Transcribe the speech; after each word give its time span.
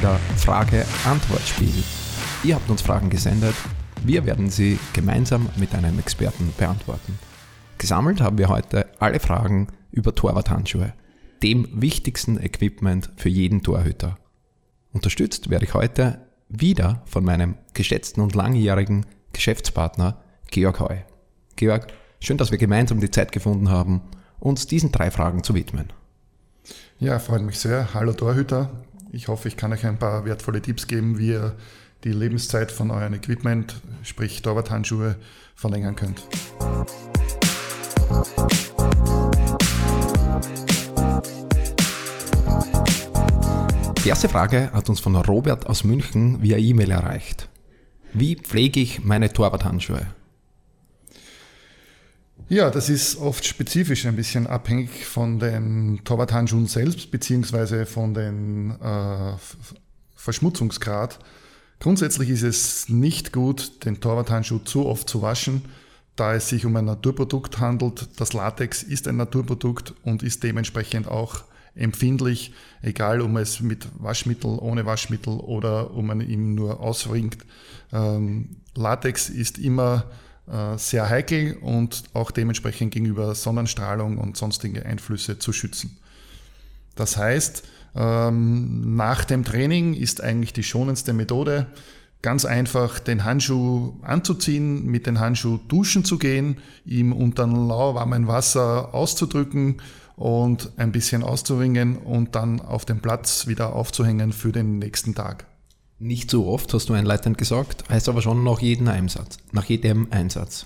wieder 0.00 0.18
Frage-Antwort-Spiel. 0.36 1.84
Ihr 2.42 2.54
habt 2.54 2.70
uns 2.70 2.80
Fragen 2.80 3.10
gesendet, 3.10 3.54
wir 4.02 4.24
werden 4.24 4.48
sie 4.48 4.78
gemeinsam 4.94 5.50
mit 5.56 5.74
einem 5.74 5.98
Experten 5.98 6.54
beantworten. 6.56 7.18
Gesammelt 7.76 8.22
haben 8.22 8.38
wir 8.38 8.48
heute 8.48 8.86
alle 8.98 9.20
Fragen 9.20 9.66
über 9.90 10.14
Torwarthandschuhe, 10.14 10.94
dem 11.42 11.68
wichtigsten 11.82 12.42
Equipment 12.42 13.10
für 13.16 13.28
jeden 13.28 13.62
Torhüter. 13.62 14.16
Unterstützt 14.94 15.50
werde 15.50 15.66
ich 15.66 15.74
heute 15.74 16.26
wieder 16.48 17.02
von 17.04 17.22
meinem 17.22 17.56
geschätzten 17.74 18.22
und 18.22 18.34
langjährigen 18.34 19.04
Geschäftspartner 19.34 20.22
Georg 20.50 20.80
Heu. 20.80 20.96
Georg, 21.56 21.88
schön, 22.20 22.38
dass 22.38 22.50
wir 22.50 22.58
gemeinsam 22.58 23.00
die 23.00 23.10
Zeit 23.10 23.32
gefunden 23.32 23.68
haben, 23.68 24.00
uns 24.38 24.66
diesen 24.66 24.92
drei 24.92 25.10
Fragen 25.10 25.44
zu 25.44 25.54
widmen. 25.54 25.92
Ja, 26.98 27.18
freut 27.18 27.42
mich 27.42 27.58
sehr. 27.58 27.92
Hallo 27.92 28.14
Torhüter. 28.14 28.70
Ich 29.12 29.26
hoffe, 29.26 29.48
ich 29.48 29.56
kann 29.56 29.72
euch 29.72 29.84
ein 29.86 29.98
paar 29.98 30.24
wertvolle 30.24 30.62
Tipps 30.62 30.86
geben, 30.86 31.18
wie 31.18 31.30
ihr 31.30 31.56
die 32.04 32.12
Lebenszeit 32.12 32.70
von 32.70 32.92
eurem 32.92 33.14
Equipment, 33.14 33.74
sprich 34.04 34.40
Torwarthandschuhe, 34.40 35.16
verlängern 35.56 35.96
könnt. 35.96 36.22
Die 44.04 44.08
erste 44.08 44.28
Frage 44.28 44.70
hat 44.72 44.88
uns 44.88 45.00
von 45.00 45.16
Robert 45.16 45.66
aus 45.66 45.82
München 45.82 46.40
via 46.40 46.56
E-Mail 46.56 46.92
erreicht. 46.92 47.48
Wie 48.12 48.36
pflege 48.36 48.78
ich 48.78 49.04
meine 49.04 49.32
Torwarthandschuhe? 49.32 50.06
Ja, 52.50 52.68
das 52.68 52.88
ist 52.88 53.16
oft 53.16 53.46
spezifisch 53.46 54.06
ein 54.06 54.16
bisschen 54.16 54.48
abhängig 54.48 55.06
von 55.06 55.38
den 55.38 56.00
Torwarthandschuhen 56.02 56.66
selbst, 56.66 57.12
beziehungsweise 57.12 57.86
von 57.86 58.12
den 58.12 58.72
äh, 58.72 59.34
Verschmutzungsgrad. 60.16 61.20
Grundsätzlich 61.78 62.28
ist 62.28 62.42
es 62.42 62.88
nicht 62.88 63.32
gut, 63.32 63.84
den 63.84 64.00
Torwarthandschuh 64.00 64.58
zu 64.58 64.86
oft 64.86 65.08
zu 65.08 65.22
waschen, 65.22 65.62
da 66.16 66.34
es 66.34 66.48
sich 66.48 66.66
um 66.66 66.74
ein 66.74 66.86
Naturprodukt 66.86 67.60
handelt. 67.60 68.08
Das 68.16 68.32
Latex 68.32 68.82
ist 68.82 69.06
ein 69.06 69.16
Naturprodukt 69.16 69.94
und 70.02 70.24
ist 70.24 70.42
dementsprechend 70.42 71.06
auch 71.06 71.44
empfindlich, 71.76 72.52
egal 72.82 73.20
ob 73.20 73.30
man 73.30 73.44
es 73.44 73.60
mit 73.60 73.86
Waschmittel, 74.00 74.58
ohne 74.58 74.84
Waschmittel 74.86 75.34
oder 75.34 75.96
ob 75.96 76.02
man 76.02 76.20
ihn 76.20 76.56
nur 76.56 76.80
ausringt. 76.80 77.38
Ähm, 77.92 78.56
Latex 78.74 79.28
ist 79.28 79.56
immer 79.56 80.06
sehr 80.76 81.08
heikel 81.08 81.56
und 81.60 82.04
auch 82.12 82.30
dementsprechend 82.30 82.92
gegenüber 82.92 83.34
Sonnenstrahlung 83.34 84.18
und 84.18 84.36
sonstige 84.36 84.84
Einflüsse 84.84 85.38
zu 85.38 85.52
schützen. 85.52 85.98
Das 86.96 87.16
heißt, 87.16 87.62
ähm, 87.94 88.96
nach 88.96 89.24
dem 89.24 89.44
Training 89.44 89.94
ist 89.94 90.22
eigentlich 90.22 90.52
die 90.52 90.62
schonendste 90.62 91.12
Methode, 91.12 91.66
ganz 92.22 92.44
einfach 92.44 92.98
den 92.98 93.24
Handschuh 93.24 93.94
anzuziehen, 94.02 94.86
mit 94.86 95.06
dem 95.06 95.18
Handschuh 95.18 95.58
duschen 95.68 96.04
zu 96.04 96.18
gehen, 96.18 96.58
ihm 96.84 97.12
unter 97.12 97.46
lauwarmem 97.46 98.26
Wasser 98.26 98.94
auszudrücken 98.94 99.80
und 100.16 100.72
ein 100.76 100.92
bisschen 100.92 101.22
auszuringen 101.22 101.96
und 101.96 102.34
dann 102.34 102.60
auf 102.60 102.84
dem 102.84 103.00
Platz 103.00 103.46
wieder 103.46 103.74
aufzuhängen 103.74 104.32
für 104.32 104.52
den 104.52 104.78
nächsten 104.78 105.14
Tag. 105.14 105.46
Nicht 106.02 106.30
so 106.30 106.46
oft, 106.46 106.72
hast 106.72 106.88
du 106.88 106.94
einleitend 106.94 107.36
gesagt, 107.36 107.84
heißt 107.90 108.08
aber 108.08 108.22
schon 108.22 108.42
nach 108.42 108.60
jedem 108.60 108.88
Einsatz. 108.88 109.36
Nach 109.52 109.66
jedem 109.66 110.08
Einsatz. 110.10 110.64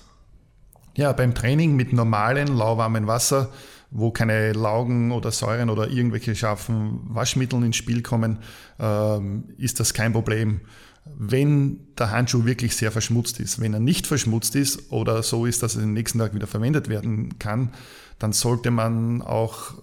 Ja, 0.95 1.11
beim 1.11 1.35
Training 1.35 1.75
mit 1.75 1.91
normalen, 1.91 2.47
lauwarmen 2.47 3.05
Wasser, 3.05 3.51
wo 3.91 4.11
keine 4.11 4.53
Laugen 4.53 5.11
oder 5.11 5.31
Säuren 5.31 5.69
oder 5.69 5.89
irgendwelche 5.89 6.35
scharfen 6.35 7.01
Waschmittel 7.03 7.61
ins 7.65 7.75
Spiel 7.75 8.01
kommen, 8.01 8.39
ähm, 8.79 9.49
ist 9.57 9.81
das 9.81 9.93
kein 9.93 10.13
Problem. 10.13 10.61
Wenn 11.03 11.81
der 11.97 12.11
Handschuh 12.11 12.45
wirklich 12.45 12.77
sehr 12.77 12.93
verschmutzt 12.93 13.41
ist, 13.41 13.59
wenn 13.59 13.73
er 13.73 13.81
nicht 13.81 14.07
verschmutzt 14.07 14.55
ist 14.55 14.89
oder 14.89 15.21
so 15.21 15.45
ist, 15.45 15.61
dass 15.61 15.75
er 15.75 15.81
den 15.81 15.91
nächsten 15.91 16.17
Tag 16.17 16.33
wieder 16.33 16.47
verwendet 16.47 16.87
werden 16.87 17.39
kann, 17.39 17.73
dann 18.19 18.31
sollte 18.31 18.71
man 18.71 19.21
auch 19.21 19.73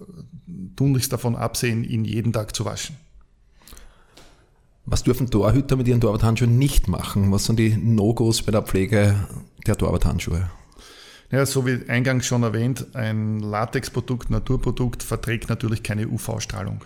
tunlichst 0.75 1.13
davon 1.13 1.35
absehen, 1.35 1.83
ihn 1.83 2.05
jeden 2.05 2.33
Tag 2.33 2.55
zu 2.55 2.65
waschen. 2.65 2.95
Was 4.85 5.03
dürfen 5.03 5.29
Torhüter 5.29 5.77
mit 5.77 5.87
ihren 5.87 6.01
Torwarthandschuhen 6.01 6.57
nicht 6.57 6.89
machen? 6.89 7.31
Was 7.31 7.45
sind 7.45 7.57
die 7.57 7.77
No-Gos 7.77 8.41
bei 8.41 8.51
der 8.51 8.63
Pflege 8.63 9.15
der 9.65 9.77
Torwarthandschuhe? 9.77 10.49
Ja, 11.31 11.45
so 11.45 11.65
wie 11.65 11.87
eingangs 11.87 12.25
schon 12.25 12.43
erwähnt, 12.43 12.87
ein 12.93 13.39
Latexprodukt, 13.39 14.29
Naturprodukt 14.29 15.01
verträgt 15.01 15.47
natürlich 15.47 15.83
keine 15.83 16.07
UV-Strahlung. 16.09 16.83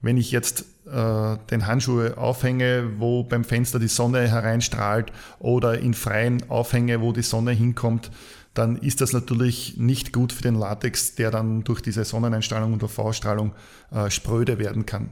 Wenn 0.00 0.16
ich 0.16 0.30
jetzt 0.32 0.64
äh, 0.86 1.36
den 1.50 1.66
Handschuh 1.66 2.08
aufhänge, 2.16 2.92
wo 2.98 3.24
beim 3.24 3.44
Fenster 3.44 3.78
die 3.78 3.88
Sonne 3.88 4.26
hereinstrahlt 4.28 5.12
oder 5.38 5.78
in 5.78 5.94
freien 5.94 6.48
aufhänge, 6.50 7.02
wo 7.02 7.12
die 7.12 7.22
Sonne 7.22 7.52
hinkommt, 7.52 8.10
dann 8.54 8.76
ist 8.76 9.00
das 9.00 9.12
natürlich 9.12 9.76
nicht 9.76 10.12
gut 10.12 10.32
für 10.32 10.42
den 10.42 10.54
Latex, 10.54 11.14
der 11.14 11.30
dann 11.30 11.62
durch 11.64 11.82
diese 11.82 12.04
Sonneneinstrahlung 12.04 12.72
und 12.72 12.82
UV-Strahlung 12.82 13.52
äh, 13.92 14.10
spröde 14.10 14.58
werden 14.58 14.86
kann. 14.86 15.10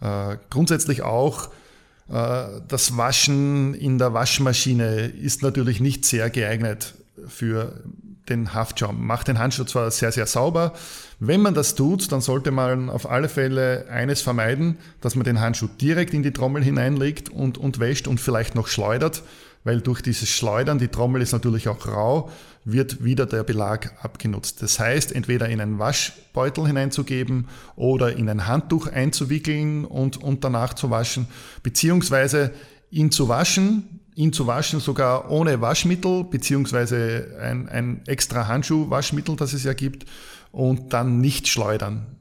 Äh, 0.00 0.36
grundsätzlich 0.50 1.02
auch 1.02 1.48
das 2.10 2.96
Waschen 2.96 3.74
in 3.74 3.98
der 3.98 4.12
Waschmaschine 4.12 5.06
ist 5.06 5.42
natürlich 5.42 5.80
nicht 5.80 6.04
sehr 6.04 6.28
geeignet 6.28 6.94
für 7.28 7.82
den 8.28 8.54
Haftschaum. 8.54 9.06
Macht 9.06 9.28
den 9.28 9.38
Handschuh 9.38 9.64
zwar 9.64 9.90
sehr, 9.90 10.10
sehr 10.10 10.26
sauber. 10.26 10.72
Wenn 11.18 11.40
man 11.40 11.54
das 11.54 11.74
tut, 11.74 12.10
dann 12.12 12.20
sollte 12.20 12.50
man 12.50 12.90
auf 12.90 13.08
alle 13.10 13.28
Fälle 13.28 13.86
eines 13.90 14.22
vermeiden, 14.22 14.78
dass 15.00 15.14
man 15.14 15.24
den 15.24 15.40
Handschuh 15.40 15.68
direkt 15.80 16.14
in 16.14 16.22
die 16.22 16.32
Trommel 16.32 16.64
hineinlegt 16.64 17.28
und, 17.28 17.58
und 17.58 17.78
wäscht 17.78 18.08
und 18.08 18.20
vielleicht 18.20 18.54
noch 18.54 18.68
schleudert, 18.68 19.22
weil 19.64 19.80
durch 19.80 20.00
dieses 20.00 20.28
Schleudern, 20.28 20.78
die 20.78 20.88
Trommel 20.88 21.22
ist 21.22 21.32
natürlich 21.32 21.68
auch 21.68 21.86
rau, 21.86 22.30
wird 22.64 23.04
wieder 23.04 23.26
der 23.26 23.42
Belag 23.42 23.92
abgenutzt. 24.02 24.62
Das 24.62 24.78
heißt, 24.78 25.12
entweder 25.12 25.48
in 25.48 25.60
einen 25.60 25.78
Waschbeutel 25.78 26.66
hineinzugeben 26.66 27.48
oder 27.76 28.16
in 28.16 28.28
ein 28.28 28.46
Handtuch 28.46 28.86
einzuwickeln 28.86 29.84
und, 29.84 30.16
und 30.16 30.44
danach 30.44 30.74
zu 30.74 30.90
waschen, 30.90 31.26
beziehungsweise 31.62 32.52
ihn 32.90 33.10
zu 33.10 33.28
waschen, 33.28 34.00
ihn 34.14 34.32
zu 34.32 34.46
waschen 34.46 34.80
sogar 34.80 35.30
ohne 35.30 35.60
Waschmittel, 35.60 36.24
beziehungsweise 36.24 37.36
ein, 37.40 37.68
ein 37.68 38.02
extra 38.06 38.48
Handschuh-Waschmittel, 38.48 39.36
das 39.36 39.52
es 39.52 39.64
ja 39.64 39.72
gibt, 39.72 40.06
und 40.52 40.92
dann 40.92 41.20
nicht 41.20 41.48
schleudern. 41.48 42.19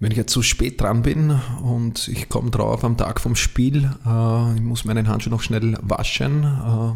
Wenn 0.00 0.12
ich 0.12 0.16
jetzt 0.16 0.32
zu 0.32 0.42
spät 0.42 0.80
dran 0.80 1.02
bin 1.02 1.40
und 1.62 2.06
ich 2.06 2.28
komme 2.28 2.50
drauf 2.50 2.84
am 2.84 2.96
Tag 2.96 3.20
vom 3.20 3.34
Spiel, 3.34 3.90
äh, 4.06 4.54
ich 4.54 4.60
muss 4.60 4.84
meinen 4.84 5.08
Handschuh 5.08 5.30
noch 5.30 5.42
schnell 5.42 5.76
waschen, 5.82 6.44
äh, 6.44 6.92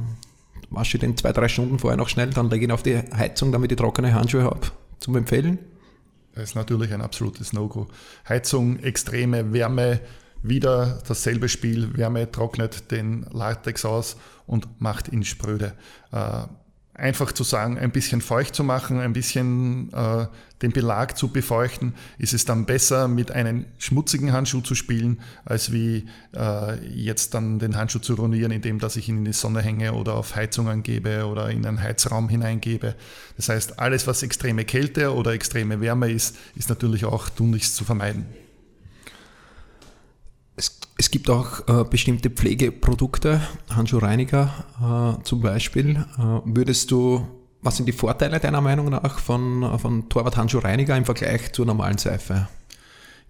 wasche 0.71 0.99
den 0.99 1.17
zwei, 1.17 1.33
drei 1.33 1.49
Stunden 1.49 1.81
vorher 1.81 1.97
noch 1.97 2.09
schnell, 2.09 2.31
dann 2.31 2.49
lege 2.49 2.65
ich 2.65 2.69
ihn 2.69 2.73
auf 2.73 2.85
die 2.85 2.97
Heizung, 2.97 3.51
damit 3.51 3.73
ich 3.73 3.79
trockene 3.79 4.15
Handschuhe 4.15 4.45
habe, 4.45 4.69
zum 5.01 5.17
Empfehlen? 5.17 5.59
Das 6.35 6.45
ist 6.45 6.55
natürlich 6.55 6.95
ein 6.95 7.03
absolutes 7.03 7.53
No-Go. 7.53 7.89
Heizung, 8.29 8.79
extreme 8.79 9.53
Wärme, 9.53 10.01
wieder 10.45 11.03
dasselbe 11.07 11.49
Spiel, 11.49 11.97
Wärme 11.97 12.31
trocknet 12.31 12.93
den 12.93 13.27
Latex 13.33 13.85
aus 13.85 14.17
und 14.47 14.81
macht 14.81 15.09
ihn 15.09 15.25
spröde. 15.25 15.75
Äh, 16.13 16.45
einfach 17.03 17.33
zu 17.33 17.43
sagen, 17.43 17.79
ein 17.79 17.91
bisschen 17.91 18.21
feucht 18.21 18.55
zu 18.55 18.63
machen, 18.63 19.01
ein 19.01 19.13
bisschen 19.13 19.93
äh, 19.93 20.27
den 20.63 20.71
Belag 20.71 21.19
zu 21.19 21.29
befeuchten, 21.29 21.95
ist 22.17 22.33
es 22.33 22.45
dann 22.45 22.65
besser, 22.65 23.09
mit 23.09 23.33
einem 23.33 23.67
schmutzigen 23.79 24.33
Handschuh 24.33 24.61
zu 24.61 24.77
spielen, 24.77 25.21
als 25.45 25.73
wie 25.73 26.07
äh, 26.35 26.87
jetzt 26.87 27.35
dann 27.35 27.59
den 27.59 27.77
Handschuh 27.77 27.99
zu 27.99 28.15
ruinieren, 28.15 28.53
indem 28.53 28.79
dass 28.79 28.95
ich 28.95 29.09
ihn 29.09 29.19
in 29.19 29.25
die 29.25 29.33
Sonne 29.33 29.61
hänge 29.61 29.95
oder 29.95 30.15
auf 30.15 30.37
Heizungen 30.37 30.85
gebe 30.85 31.27
oder 31.27 31.51
in 31.51 31.67
einen 31.67 31.83
Heizraum 31.83 32.29
hineingebe. 32.29 32.95
Das 33.37 33.49
heißt, 33.49 33.81
alles, 33.81 34.07
was 34.07 34.23
extreme 34.23 34.65
Kälte 34.65 35.13
oder 35.13 35.33
extreme 35.33 35.81
Wärme 35.81 36.09
ist, 36.09 36.37
ist 36.55 36.69
natürlich 36.69 37.05
auch 37.05 37.29
tunlichst 37.29 37.75
zu 37.75 37.85
vermeiden. 37.85 38.27
Es, 41.03 41.11
gibt 41.11 41.29
auch 41.31 41.67
äh, 41.67 41.83
bestimmte 41.83 42.31
Pflegeprodukte, 42.31 43.41
Handschuhreiniger 43.71 45.17
äh, 45.19 45.25
zum 45.25 45.41
Beispiel. 45.41 45.97
Äh, 45.97 46.23
würdest 46.45 46.93
du, 46.93 47.27
was 47.61 47.77
sind 47.77 47.87
die 47.87 47.93
Vorteile 47.93 48.39
deiner 48.39 48.61
Meinung 48.61 48.89
nach 48.89 49.19
von, 49.19 49.81
von 49.81 50.09
Torwart-Handschuhreiniger 50.09 50.97
im 50.97 51.05
Vergleich 51.05 51.53
zur 51.55 51.67
normalen 51.67 51.99
Seife? 51.99 52.47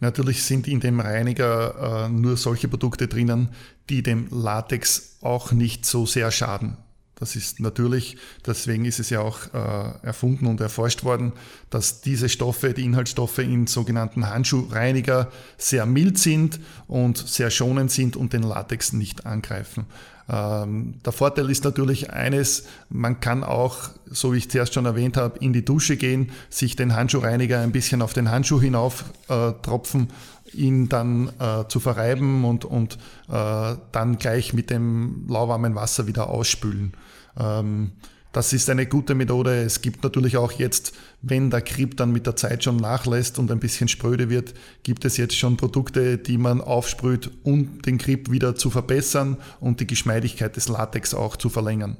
Natürlich 0.01 0.43
sind 0.43 0.69
in 0.69 0.81
dem 0.81 1.01
Reiniger 1.01 2.05
äh, 2.05 2.09
nur 2.11 2.37
solche 2.37 2.69
Produkte 2.69 3.09
drinnen, 3.09 3.49
die 3.89 4.03
dem 4.03 4.27
Latex 4.31 5.17
auch 5.23 5.53
nicht 5.53 5.87
so 5.87 6.05
sehr 6.05 6.31
schaden. 6.31 6.77
Das 7.23 7.37
ist 7.37 7.61
natürlich, 7.61 8.17
deswegen 8.45 8.85
ist 8.85 8.99
es 8.99 9.09
ja 9.09 9.21
auch 9.21 9.39
äh, 9.55 10.05
erfunden 10.05 10.49
und 10.49 10.61
erforscht 10.61 11.05
worden, 11.05 11.33
dass 11.71 12.01
diese 12.01 12.29
Stoffe, 12.29 12.75
die 12.75 12.85
Inhaltsstoffe 12.85 13.39
in 13.39 13.69
sogenannten 13.69 14.29
Handschuhreiniger 14.29 15.31
sehr 15.57 15.87
mild 15.87 16.19
sind 16.19 16.59
und 16.89 17.17
sehr 17.17 17.51
schonend 17.51 17.93
sind 17.93 18.17
und 18.17 18.33
den 18.33 18.43
Latex 18.43 18.93
nicht 18.93 19.25
angreifen. 19.25 19.87
Ähm, 20.29 20.95
der 21.05 21.13
Vorteil 21.13 21.49
ist 21.49 21.63
natürlich 21.63 22.11
eines, 22.11 22.65
man 22.89 23.21
kann 23.21 23.45
auch, 23.45 23.91
so 24.11 24.33
wie 24.33 24.39
ich 24.39 24.51
zuerst 24.51 24.75
schon 24.75 24.87
erwähnt 24.87 25.17
habe, 25.17 25.39
in 25.39 25.53
die 25.53 25.65
Dusche 25.65 25.97
gehen, 25.97 26.33
sich 26.51 26.75
den 26.75 26.97
Handschuhreiniger 26.97 27.61
ein 27.61 27.71
bisschen 27.71 28.03
auf 28.03 28.15
den 28.15 28.33
Handschuh 28.33 28.61
hinauf 28.61 29.05
äh, 29.29 29.53
tropfen 29.63 30.09
ihn 30.55 30.89
dann 30.89 31.31
äh, 31.39 31.67
zu 31.69 31.81
verreiben 31.81 32.45
und, 32.45 32.65
und 32.65 32.99
äh, 33.29 33.75
dann 33.93 34.19
gleich 34.19 34.53
mit 34.53 34.71
dem 34.71 35.27
lauwarmen 35.29 35.75
Wasser 35.75 36.07
wieder 36.07 36.29
ausspülen. 36.29 36.93
Ähm, 37.39 37.93
das 38.33 38.55
ist 38.55 38.71
eine 38.71 38.87
gute 38.87 39.15
Methode. 39.15 39.63
Es 39.63 39.83
gibt 39.83 40.03
natürlich 40.03 40.39
auch 40.39 40.53
jetzt, 40.53 40.95
wenn 41.21 41.51
der 41.51 41.61
Grip 41.61 41.99
dann 41.99 42.13
mit 42.13 42.27
der 42.27 42.35
Zeit 42.35 42.65
schon 42.65 42.79
nachlässt 42.79 43.39
und 43.39 43.51
ein 43.51 43.61
bisschen 43.61 43.89
spröde 43.89 44.31
wird, 44.31 44.55
gibt 44.83 45.05
es 45.05 45.19
jetzt 45.19 45.37
schon 45.37 45.59
Produkte, 45.59 46.17
die 46.17 46.39
man 46.39 46.63
aufsprüht, 46.63 47.31
um 47.43 47.83
den 47.83 47.99
Grip 47.99 48.31
wieder 48.31 48.55
zu 48.55 48.71
verbessern 48.71 49.37
und 49.61 49.81
die 49.81 49.87
Geschmeidigkeit 49.87 50.57
des 50.57 50.69
Latex 50.69 51.13
auch 51.13 51.37
zu 51.37 51.51
verlängern. 51.51 51.99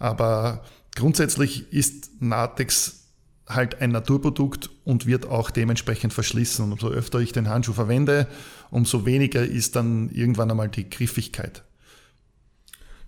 Aber 0.00 0.64
grundsätzlich 0.96 1.72
ist 1.72 2.10
Latex 2.20 3.01
halt 3.48 3.80
ein 3.80 3.90
Naturprodukt 3.90 4.70
und 4.84 5.06
wird 5.06 5.28
auch 5.28 5.50
dementsprechend 5.50 6.12
verschlissen. 6.12 6.64
Und 6.64 6.72
umso 6.72 6.88
öfter 6.88 7.20
ich 7.20 7.32
den 7.32 7.48
Handschuh 7.48 7.72
verwende, 7.72 8.28
umso 8.70 9.04
weniger 9.04 9.44
ist 9.44 9.76
dann 9.76 10.10
irgendwann 10.10 10.50
einmal 10.50 10.68
die 10.68 10.88
Griffigkeit. 10.88 11.64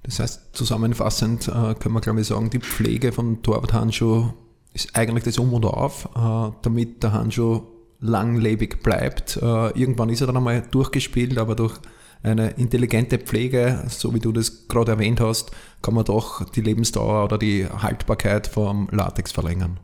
Das 0.02 0.20
heißt, 0.20 0.50
zusammenfassend 0.52 1.48
äh, 1.48 1.74
können 1.74 1.94
wir, 1.94 2.00
glaube 2.00 2.20
ich, 2.20 2.26
sagen, 2.26 2.50
die 2.50 2.58
Pflege 2.58 3.12
von 3.12 3.42
Torwarthandschuh 3.42 4.34
ist 4.74 4.94
eigentlich 4.94 5.24
das 5.24 5.38
Um 5.38 5.52
und 5.54 5.64
Auf, 5.64 6.10
äh, 6.14 6.52
damit 6.62 7.02
der 7.02 7.12
Handschuh 7.12 7.62
langlebig 8.00 8.82
bleibt. 8.82 9.38
Äh, 9.38 9.70
irgendwann 9.70 10.10
ist 10.10 10.20
er 10.20 10.26
dann 10.26 10.36
einmal 10.36 10.62
durchgespielt, 10.70 11.38
aber 11.38 11.54
durch 11.54 11.78
eine 12.22 12.50
intelligente 12.50 13.18
Pflege, 13.18 13.84
so 13.88 14.14
wie 14.14 14.18
du 14.18 14.32
das 14.32 14.68
gerade 14.68 14.92
erwähnt 14.92 15.20
hast, 15.20 15.52
kann 15.80 15.94
man 15.94 16.04
doch 16.04 16.44
die 16.50 16.62
Lebensdauer 16.62 17.24
oder 17.24 17.38
die 17.38 17.66
Haltbarkeit 17.66 18.46
vom 18.46 18.88
Latex 18.90 19.32
verlängern. 19.32 19.78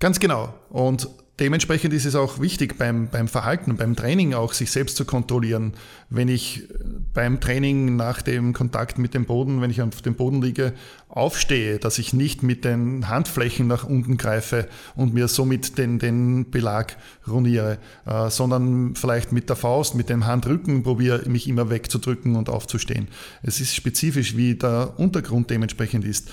Ganz 0.00 0.18
genau. 0.18 0.54
Und 0.70 1.10
dementsprechend 1.40 1.92
ist 1.92 2.06
es 2.06 2.14
auch 2.14 2.40
wichtig 2.40 2.78
beim, 2.78 3.08
beim 3.08 3.28
Verhalten, 3.28 3.76
beim 3.76 3.96
Training 3.96 4.32
auch 4.32 4.54
sich 4.54 4.70
selbst 4.70 4.96
zu 4.96 5.04
kontrollieren. 5.04 5.74
Wenn 6.08 6.28
ich 6.28 6.68
beim 7.12 7.38
Training 7.38 7.96
nach 7.96 8.22
dem 8.22 8.54
Kontakt 8.54 8.96
mit 8.96 9.12
dem 9.12 9.26
Boden, 9.26 9.60
wenn 9.60 9.70
ich 9.70 9.82
auf 9.82 10.00
dem 10.00 10.14
Boden 10.14 10.40
liege, 10.40 10.72
aufstehe, 11.10 11.78
dass 11.78 11.98
ich 11.98 12.14
nicht 12.14 12.42
mit 12.42 12.64
den 12.64 13.10
Handflächen 13.10 13.66
nach 13.66 13.84
unten 13.84 14.16
greife 14.16 14.68
und 14.96 15.12
mir 15.12 15.28
somit 15.28 15.76
den, 15.76 15.98
den 15.98 16.50
Belag 16.50 16.96
ruiniere, 17.28 17.76
äh, 18.06 18.30
sondern 18.30 18.94
vielleicht 18.94 19.32
mit 19.32 19.50
der 19.50 19.56
Faust, 19.56 19.94
mit 19.94 20.08
dem 20.08 20.24
Handrücken 20.24 20.82
probiere, 20.82 21.28
mich 21.28 21.46
immer 21.46 21.68
wegzudrücken 21.68 22.36
und 22.36 22.48
aufzustehen. 22.48 23.08
Es 23.42 23.60
ist 23.60 23.74
spezifisch, 23.74 24.34
wie 24.34 24.54
der 24.54 24.94
Untergrund 24.98 25.50
dementsprechend 25.50 26.06
ist. 26.06 26.30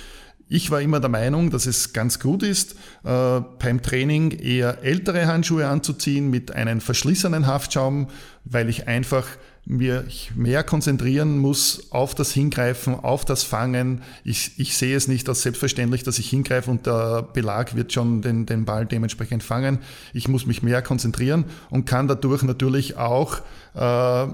Ich 0.49 0.71
war 0.71 0.81
immer 0.81 1.01
der 1.01 1.09
Meinung, 1.09 1.49
dass 1.49 1.65
es 1.65 1.91
ganz 1.91 2.19
gut 2.19 2.41
ist, 2.41 2.75
äh, 3.03 3.41
beim 3.59 3.81
Training 3.81 4.31
eher 4.31 4.81
ältere 4.81 5.27
Handschuhe 5.27 5.67
anzuziehen 5.67 6.29
mit 6.29 6.51
einem 6.51 6.79
verschlissenen 6.79 7.47
Haftschaum, 7.47 8.07
weil 8.45 8.69
ich 8.69 8.87
einfach 8.87 9.27
mir 9.65 10.05
mehr 10.33 10.63
konzentrieren 10.63 11.39
muss 11.39 11.91
auf 11.91 12.15
das 12.15 12.31
Hingreifen, 12.31 12.95
auf 12.95 13.25
das 13.25 13.43
Fangen. 13.43 14.01
Ich, 14.23 14.57
ich 14.57 14.77
sehe 14.77 14.95
es 14.95 15.09
nicht 15.09 15.27
als 15.27 15.41
selbstverständlich, 15.41 16.03
dass 16.03 16.19
ich 16.19 16.29
hingreife 16.29 16.71
und 16.71 16.85
der 16.85 17.23
Belag 17.33 17.75
wird 17.75 17.91
schon 17.91 18.21
den, 18.21 18.45
den 18.45 18.63
Ball 18.63 18.85
dementsprechend 18.85 19.43
fangen. 19.43 19.79
Ich 20.13 20.29
muss 20.29 20.45
mich 20.45 20.63
mehr 20.63 20.81
konzentrieren 20.81 21.43
und 21.69 21.85
kann 21.85 22.07
dadurch 22.07 22.43
natürlich 22.43 22.95
auch 22.95 23.39
äh, 23.75 24.27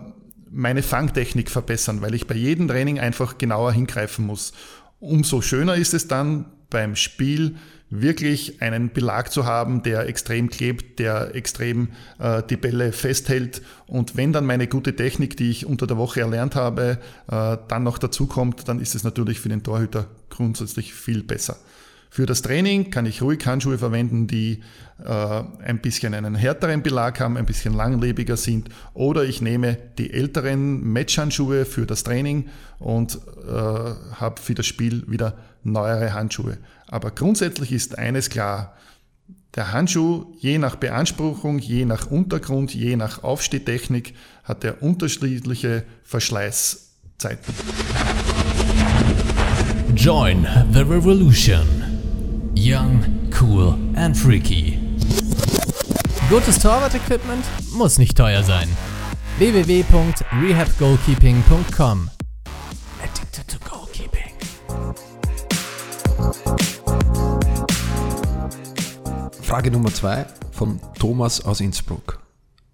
meine 0.52 0.84
Fangtechnik 0.84 1.50
verbessern, 1.50 2.02
weil 2.02 2.14
ich 2.14 2.28
bei 2.28 2.36
jedem 2.36 2.68
Training 2.68 3.00
einfach 3.00 3.40
genauer 3.40 3.74
hingreifen 3.74 4.28
muss. 4.28 4.54
Umso 5.04 5.42
schöner 5.42 5.76
ist 5.76 5.94
es 5.94 6.08
dann 6.08 6.46
beim 6.70 6.96
Spiel 6.96 7.58
wirklich 7.90 8.62
einen 8.62 8.94
Belag 8.94 9.34
zu 9.34 9.46
haben, 9.46 9.84
der 9.84 10.08
extrem 10.08 10.50
klebt, 10.50 10.98
der 10.98 11.36
extrem 11.36 11.90
äh, 12.20 12.42
die 12.50 12.56
Bälle 12.56 12.94
festhält. 12.94 13.62
Und 13.86 14.16
wenn 14.16 14.32
dann 14.32 14.46
meine 14.46 14.66
gute 14.68 14.96
Technik, 14.96 15.36
die 15.36 15.52
ich 15.52 15.66
unter 15.66 15.88
der 15.88 15.98
Woche 15.98 16.22
erlernt 16.22 16.56
habe, 16.56 17.00
äh, 17.30 17.58
dann 17.68 17.84
noch 17.84 17.98
dazu 17.98 18.28
kommt, 18.28 18.70
dann 18.70 18.80
ist 18.80 18.96
es 18.96 19.04
natürlich 19.04 19.42
für 19.42 19.50
den 19.50 19.62
Torhüter 19.62 20.08
grundsätzlich 20.30 20.94
viel 20.94 21.22
besser. 21.22 21.58
Für 22.14 22.28
das 22.28 22.44
Training 22.44 22.92
kann 22.92 23.08
ich 23.08 23.24
ruhig 23.24 23.44
Handschuhe 23.44 23.80
verwenden, 23.80 24.28
die 24.28 24.62
äh, 25.04 25.44
ein 25.64 25.80
bisschen 25.82 26.14
einen 26.14 26.36
härteren 26.36 26.84
Belag 26.84 27.20
haben, 27.20 27.38
ein 27.38 27.48
bisschen 27.48 27.74
langlebiger 27.74 28.38
sind. 28.38 28.70
Oder 28.94 29.24
ich 29.24 29.42
nehme 29.42 29.80
die 29.98 30.14
älteren 30.14 30.84
Match-Handschuhe 30.84 31.66
für 31.66 31.88
das 31.88 32.04
Training 32.04 32.50
und 32.78 33.16
äh, 33.16 33.52
habe 33.52 34.40
für 34.40 34.54
das 34.54 34.68
Spiel 34.68 35.04
wieder 35.08 35.36
neuere 35.64 36.14
Handschuhe. 36.14 36.60
Aber 36.86 37.10
grundsätzlich 37.10 37.72
ist 37.72 37.98
eines 37.98 38.30
klar. 38.30 38.78
Der 39.56 39.72
Handschuh, 39.72 40.36
je 40.38 40.60
nach 40.60 40.76
Beanspruchung, 40.76 41.58
je 41.58 41.86
nach 41.86 42.12
Untergrund, 42.12 42.76
je 42.76 42.96
nach 42.96 43.24
Aufstehtechnik, 43.24 44.14
hat 44.44 44.64
er 44.64 44.84
unterschiedliche 44.84 45.84
Verschleißzeiten. 46.04 47.56
Join 49.96 50.46
the 50.72 50.82
revolution. 50.82 51.93
Young, 52.56 53.04
cool 53.32 53.74
and 53.96 54.16
freaky. 54.16 54.78
Gutes 56.30 56.60
Torwart-Equipment 56.60 57.44
muss 57.74 57.98
nicht 57.98 58.16
teuer 58.16 58.44
sein. 58.44 58.70
www.rehabgoalkeeping.com 59.40 62.10
Addicted 63.02 63.48
to 63.48 63.58
Goalkeeping. 63.68 64.34
Frage 69.42 69.72
Nummer 69.72 69.92
zwei 69.94 70.28
von 70.52 70.80
Thomas 71.00 71.44
aus 71.44 71.60
Innsbruck. 71.60 72.20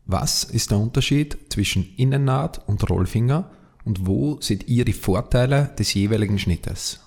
Was 0.05 0.43
ist 0.43 0.71
der 0.71 0.79
Unterschied 0.79 1.37
zwischen 1.49 1.95
Innennaht 1.95 2.61
und 2.67 2.89
Rollfinger 2.89 3.49
und 3.85 4.05
wo 4.05 4.41
seht 4.41 4.67
ihr 4.67 4.83
die 4.83 4.91
Vorteile 4.93 5.73
des 5.79 5.93
jeweiligen 5.93 6.37
Schnittes? 6.37 6.99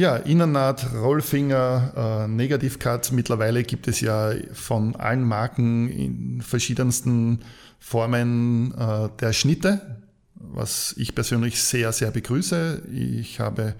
Ja, 0.00 0.16
Innennaht, 0.16 0.94
Rollfinger, 0.94 2.24
äh, 2.24 2.26
Negativcut. 2.26 3.12
Mittlerweile 3.12 3.64
gibt 3.64 3.86
es 3.86 4.00
ja 4.00 4.32
von 4.54 4.96
allen 4.96 5.22
Marken 5.22 5.90
in 5.90 6.40
verschiedensten 6.40 7.40
Formen 7.78 8.72
äh, 8.78 9.10
der 9.20 9.34
Schnitte, 9.34 9.98
was 10.36 10.94
ich 10.96 11.14
persönlich 11.14 11.62
sehr, 11.62 11.92
sehr 11.92 12.12
begrüße. 12.12 12.80
Ich 12.90 13.40
habe 13.40 13.74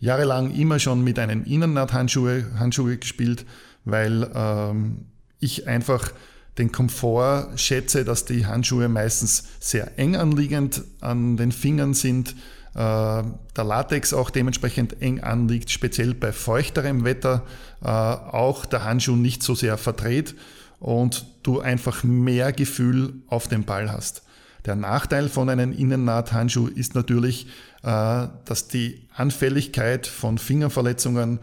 jahrelang 0.00 0.54
immer 0.54 0.78
schon 0.78 1.04
mit 1.04 1.18
einem 1.18 1.44
Innennaht-Handschuhe 1.44 2.46
Handschuhe 2.58 2.96
gespielt, 2.96 3.44
weil 3.84 4.26
ähm, 4.34 5.04
ich 5.38 5.68
einfach 5.68 6.12
den 6.56 6.72
Komfort 6.72 7.58
schätze, 7.58 8.06
dass 8.06 8.24
die 8.24 8.46
Handschuhe 8.46 8.88
meistens 8.88 9.44
sehr 9.60 9.98
eng 9.98 10.16
anliegend 10.16 10.82
an 11.02 11.36
den 11.36 11.52
Fingern 11.52 11.92
sind 11.92 12.34
der 12.78 13.64
Latex 13.64 14.12
auch 14.12 14.30
dementsprechend 14.30 15.02
eng 15.02 15.20
anliegt, 15.20 15.70
speziell 15.70 16.14
bei 16.14 16.32
feuchterem 16.32 17.04
Wetter, 17.04 17.44
äh, 17.82 17.88
auch 17.88 18.66
der 18.66 18.84
Handschuh 18.84 19.16
nicht 19.16 19.42
so 19.42 19.54
sehr 19.54 19.76
verdreht 19.76 20.36
und 20.78 21.26
du 21.42 21.60
einfach 21.60 22.04
mehr 22.04 22.52
Gefühl 22.52 23.14
auf 23.26 23.48
dem 23.48 23.64
Ball 23.64 23.90
hast. 23.90 24.22
Der 24.64 24.76
Nachteil 24.76 25.28
von 25.28 25.48
einem 25.48 25.72
Innennaht-Handschuh 25.72 26.68
ist 26.68 26.94
natürlich, 26.94 27.46
äh, 27.82 28.28
dass 28.44 28.68
die 28.68 29.08
Anfälligkeit 29.14 30.06
von 30.06 30.38
Fingerverletzungen 30.38 31.40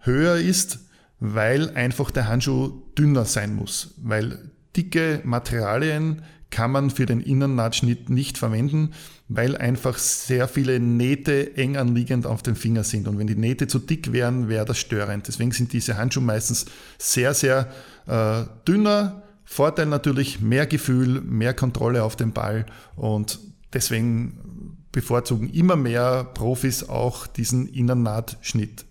höher 0.00 0.36
ist, 0.36 0.80
weil 1.20 1.70
einfach 1.70 2.10
der 2.10 2.28
Handschuh 2.28 2.82
dünner 2.98 3.24
sein 3.24 3.54
muss, 3.54 3.94
weil 4.02 4.50
dicke 4.76 5.22
Materialien 5.24 6.22
kann 6.50 6.70
man 6.70 6.90
für 6.90 7.06
den 7.06 7.20
Innennahtschnitt 7.20 8.10
nicht 8.10 8.38
verwenden, 8.38 8.92
weil 9.28 9.56
einfach 9.56 9.98
sehr 9.98 10.46
viele 10.46 10.78
Nähte 10.78 11.56
eng 11.56 11.76
anliegend 11.76 12.26
auf 12.26 12.42
dem 12.42 12.54
Finger 12.54 12.84
sind. 12.84 13.08
Und 13.08 13.18
wenn 13.18 13.26
die 13.26 13.34
Nähte 13.34 13.66
zu 13.66 13.78
dick 13.78 14.12
wären, 14.12 14.48
wäre 14.48 14.64
das 14.64 14.78
störend. 14.78 15.26
Deswegen 15.26 15.50
sind 15.50 15.72
diese 15.72 15.96
Handschuhe 15.96 16.22
meistens 16.22 16.66
sehr, 16.98 17.34
sehr 17.34 17.68
äh, 18.06 18.44
dünner. 18.66 19.22
Vorteil 19.44 19.86
natürlich 19.86 20.40
mehr 20.40 20.66
Gefühl, 20.66 21.20
mehr 21.20 21.54
Kontrolle 21.54 22.04
auf 22.04 22.16
dem 22.16 22.32
Ball 22.32 22.66
und 22.96 23.38
deswegen 23.72 24.76
bevorzugen 24.90 25.50
immer 25.50 25.76
mehr 25.76 26.24
Profis 26.24 26.88
auch 26.88 27.26
diesen 27.26 27.68
Innennahtschnitt. 27.68 28.84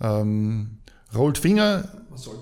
Ähm, 0.00 0.78
Rollt 1.14 1.38
Finger. 1.38 1.88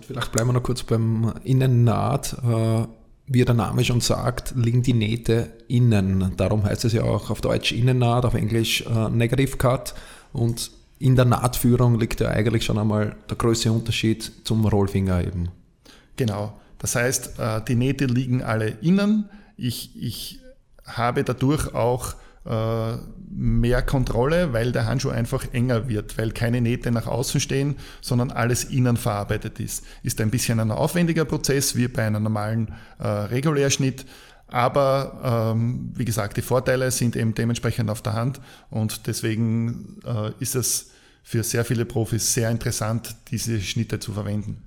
Vielleicht 0.07 0.33
bleiben 0.33 0.51
wir 0.51 0.55
noch 0.55 0.63
kurz 0.63 0.83
beim 0.83 1.35
Innennaht. 1.45 2.37
Äh 2.45 2.87
wie 3.27 3.45
der 3.45 3.55
Name 3.55 3.85
schon 3.85 4.01
sagt, 4.01 4.55
liegen 4.57 4.83
die 4.83 4.95
Nähte 4.95 5.51
innen. 5.69 6.33
Darum 6.37 6.65
heißt 6.65 6.85
es 6.85 6.93
ja 6.93 7.05
auch 7.05 7.31
auf 7.31 7.41
Deutsch 7.41 7.73
Innennaht, 7.73 8.25
auf 8.25 8.35
Englisch 8.35 8.83
äh, 8.83 9.09
Negative 9.09 9.57
Cut. 9.57 9.95
Und 10.33 10.71
in 10.99 11.17
der 11.17 11.25
Nahtführung 11.25 11.99
liegt 11.99 12.21
ja 12.21 12.29
eigentlich 12.29 12.65
schon 12.65 12.79
einmal 12.79 13.17
der 13.29 13.37
größte 13.37 13.73
Unterschied 13.73 14.33
zum 14.45 14.65
Rollfinger 14.65 15.25
eben. 15.25 15.49
Genau. 16.17 16.59
Das 16.79 16.97
heißt, 16.97 17.39
äh, 17.39 17.61
die 17.67 17.77
Nähte 17.77 18.07
liegen 18.07 18.43
alle 18.43 18.69
innen. 18.83 19.29
Ich, 19.57 19.91
ich 20.01 20.41
habe 20.85 21.25
dadurch 21.25 21.75
auch 21.75 22.15
mehr 22.45 23.83
Kontrolle, 23.83 24.53
weil 24.53 24.73
der 24.73 24.87
Handschuh 24.87 25.11
einfach 25.11 25.47
enger 25.53 25.89
wird, 25.89 26.19
weil 26.19 26.33
keine 26.33 26.61
Nähte 26.61 26.91
nach 26.91 27.07
außen 27.07 27.41
stehen, 27.41 27.77
sondern 28.01 28.31
alles 28.31 28.65
innen 28.65 28.97
verarbeitet 28.97 29.61
ist. 29.61 29.85
Ist 30.03 30.21
ein 30.21 30.31
bisschen 30.31 30.61
ein 30.61 30.71
aufwendiger 30.71 31.25
Prozess 31.25 31.77
wie 31.77 31.89
bei 31.89 32.07
einem 32.07 32.25
normalen 32.25 32.75
äh, 32.99 33.07
Regulärschnitt, 33.07 34.05
aber 34.49 35.53
ähm, 35.55 35.93
wie 35.95 36.05
gesagt, 36.05 36.37
die 36.37 36.43
Vorteile 36.43 36.91
sind 36.91 37.17
eben 37.17 37.35
dementsprechend 37.35 37.89
auf 37.89 38.03
der 38.03 38.13
Hand 38.13 38.41
und 38.69 39.07
deswegen 39.07 39.99
äh, 40.05 40.33
ist 40.41 40.55
es 40.55 40.91
für 41.23 41.43
sehr 41.43 41.65
viele 41.65 41.87
Profis 41.87 42.35
sehr 42.35 42.51
interessant, 42.51 43.17
diese 43.31 43.61
Schnitte 43.61 43.99
zu 43.99 44.13
verwenden. 44.13 44.63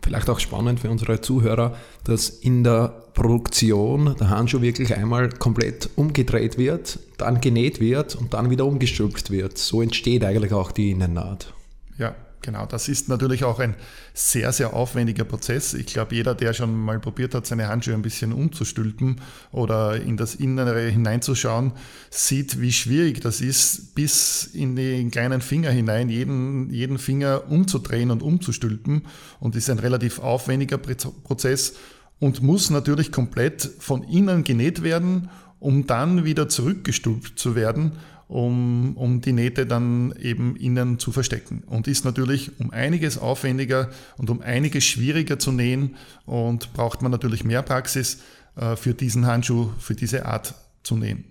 Vielleicht 0.00 0.30
auch 0.30 0.40
spannend 0.40 0.80
für 0.80 0.90
unsere 0.90 1.20
Zuhörer, 1.20 1.76
dass 2.04 2.28
in 2.28 2.64
der 2.64 2.88
Produktion 3.14 4.16
der 4.18 4.30
Handschuh 4.30 4.60
wirklich 4.60 4.96
einmal 4.96 5.28
komplett 5.28 5.90
umgedreht 5.96 6.58
wird, 6.58 6.98
dann 7.18 7.40
genäht 7.40 7.78
wird 7.78 8.16
und 8.16 8.34
dann 8.34 8.50
wieder 8.50 8.64
umgestülpt 8.64 9.30
wird. 9.30 9.58
So 9.58 9.82
entsteht 9.82 10.24
eigentlich 10.24 10.52
auch 10.52 10.72
die 10.72 10.90
Innennaht. 10.90 11.52
Ja, 11.98 12.14
Genau, 12.42 12.66
das 12.66 12.88
ist 12.88 13.08
natürlich 13.08 13.44
auch 13.44 13.60
ein 13.60 13.76
sehr, 14.14 14.52
sehr 14.52 14.74
aufwendiger 14.74 15.22
Prozess. 15.22 15.74
Ich 15.74 15.86
glaube, 15.86 16.16
jeder, 16.16 16.34
der 16.34 16.52
schon 16.52 16.76
mal 16.76 16.98
probiert 16.98 17.34
hat, 17.34 17.46
seine 17.46 17.68
Handschuhe 17.68 17.94
ein 17.94 18.02
bisschen 18.02 18.32
umzustülpen 18.32 19.20
oder 19.52 20.00
in 20.02 20.16
das 20.16 20.34
Innere 20.34 20.88
hineinzuschauen, 20.88 21.72
sieht, 22.10 22.60
wie 22.60 22.72
schwierig 22.72 23.20
das 23.20 23.40
ist, 23.40 23.94
bis 23.94 24.44
in 24.52 24.74
den 24.74 25.12
kleinen 25.12 25.40
Finger 25.40 25.70
hinein, 25.70 26.08
jeden, 26.08 26.68
jeden 26.70 26.98
Finger 26.98 27.44
umzudrehen 27.48 28.10
und 28.10 28.22
umzustülpen. 28.22 29.06
Und 29.38 29.54
ist 29.54 29.70
ein 29.70 29.78
relativ 29.78 30.18
aufwendiger 30.18 30.78
Prozess 30.78 31.74
und 32.18 32.42
muss 32.42 32.70
natürlich 32.70 33.12
komplett 33.12 33.70
von 33.78 34.02
innen 34.02 34.42
genäht 34.42 34.82
werden, 34.82 35.30
um 35.60 35.86
dann 35.86 36.24
wieder 36.24 36.48
zurückgestülpt 36.48 37.38
zu 37.38 37.54
werden 37.54 37.92
um, 38.32 38.96
um 38.96 39.20
die 39.20 39.32
Nähte 39.32 39.66
dann 39.66 40.12
eben 40.18 40.56
innen 40.56 40.98
zu 40.98 41.12
verstecken. 41.12 41.62
Und 41.66 41.86
ist 41.86 42.04
natürlich 42.04 42.58
um 42.58 42.70
einiges 42.70 43.18
aufwendiger 43.18 43.90
und 44.16 44.30
um 44.30 44.40
einiges 44.40 44.84
schwieriger 44.84 45.38
zu 45.38 45.52
nähen 45.52 45.96
und 46.24 46.72
braucht 46.72 47.02
man 47.02 47.12
natürlich 47.12 47.44
mehr 47.44 47.62
Praxis 47.62 48.22
äh, 48.56 48.74
für 48.76 48.94
diesen 48.94 49.26
Handschuh, 49.26 49.70
für 49.78 49.94
diese 49.94 50.24
Art 50.24 50.54
zu 50.82 50.96
nähen. 50.96 51.24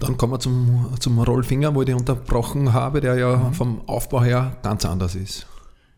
Dann 0.00 0.16
kommen 0.16 0.32
wir 0.32 0.40
zum, 0.40 0.94
zum 1.00 1.18
Rollfinger, 1.18 1.74
wo 1.74 1.82
ich 1.82 1.94
unterbrochen 1.94 2.72
habe, 2.72 3.00
der 3.00 3.16
ja 3.16 3.36
mhm. 3.36 3.54
vom 3.54 3.88
Aufbau 3.88 4.22
her 4.22 4.56
ganz 4.62 4.84
anders 4.84 5.14
ist. 5.14 5.46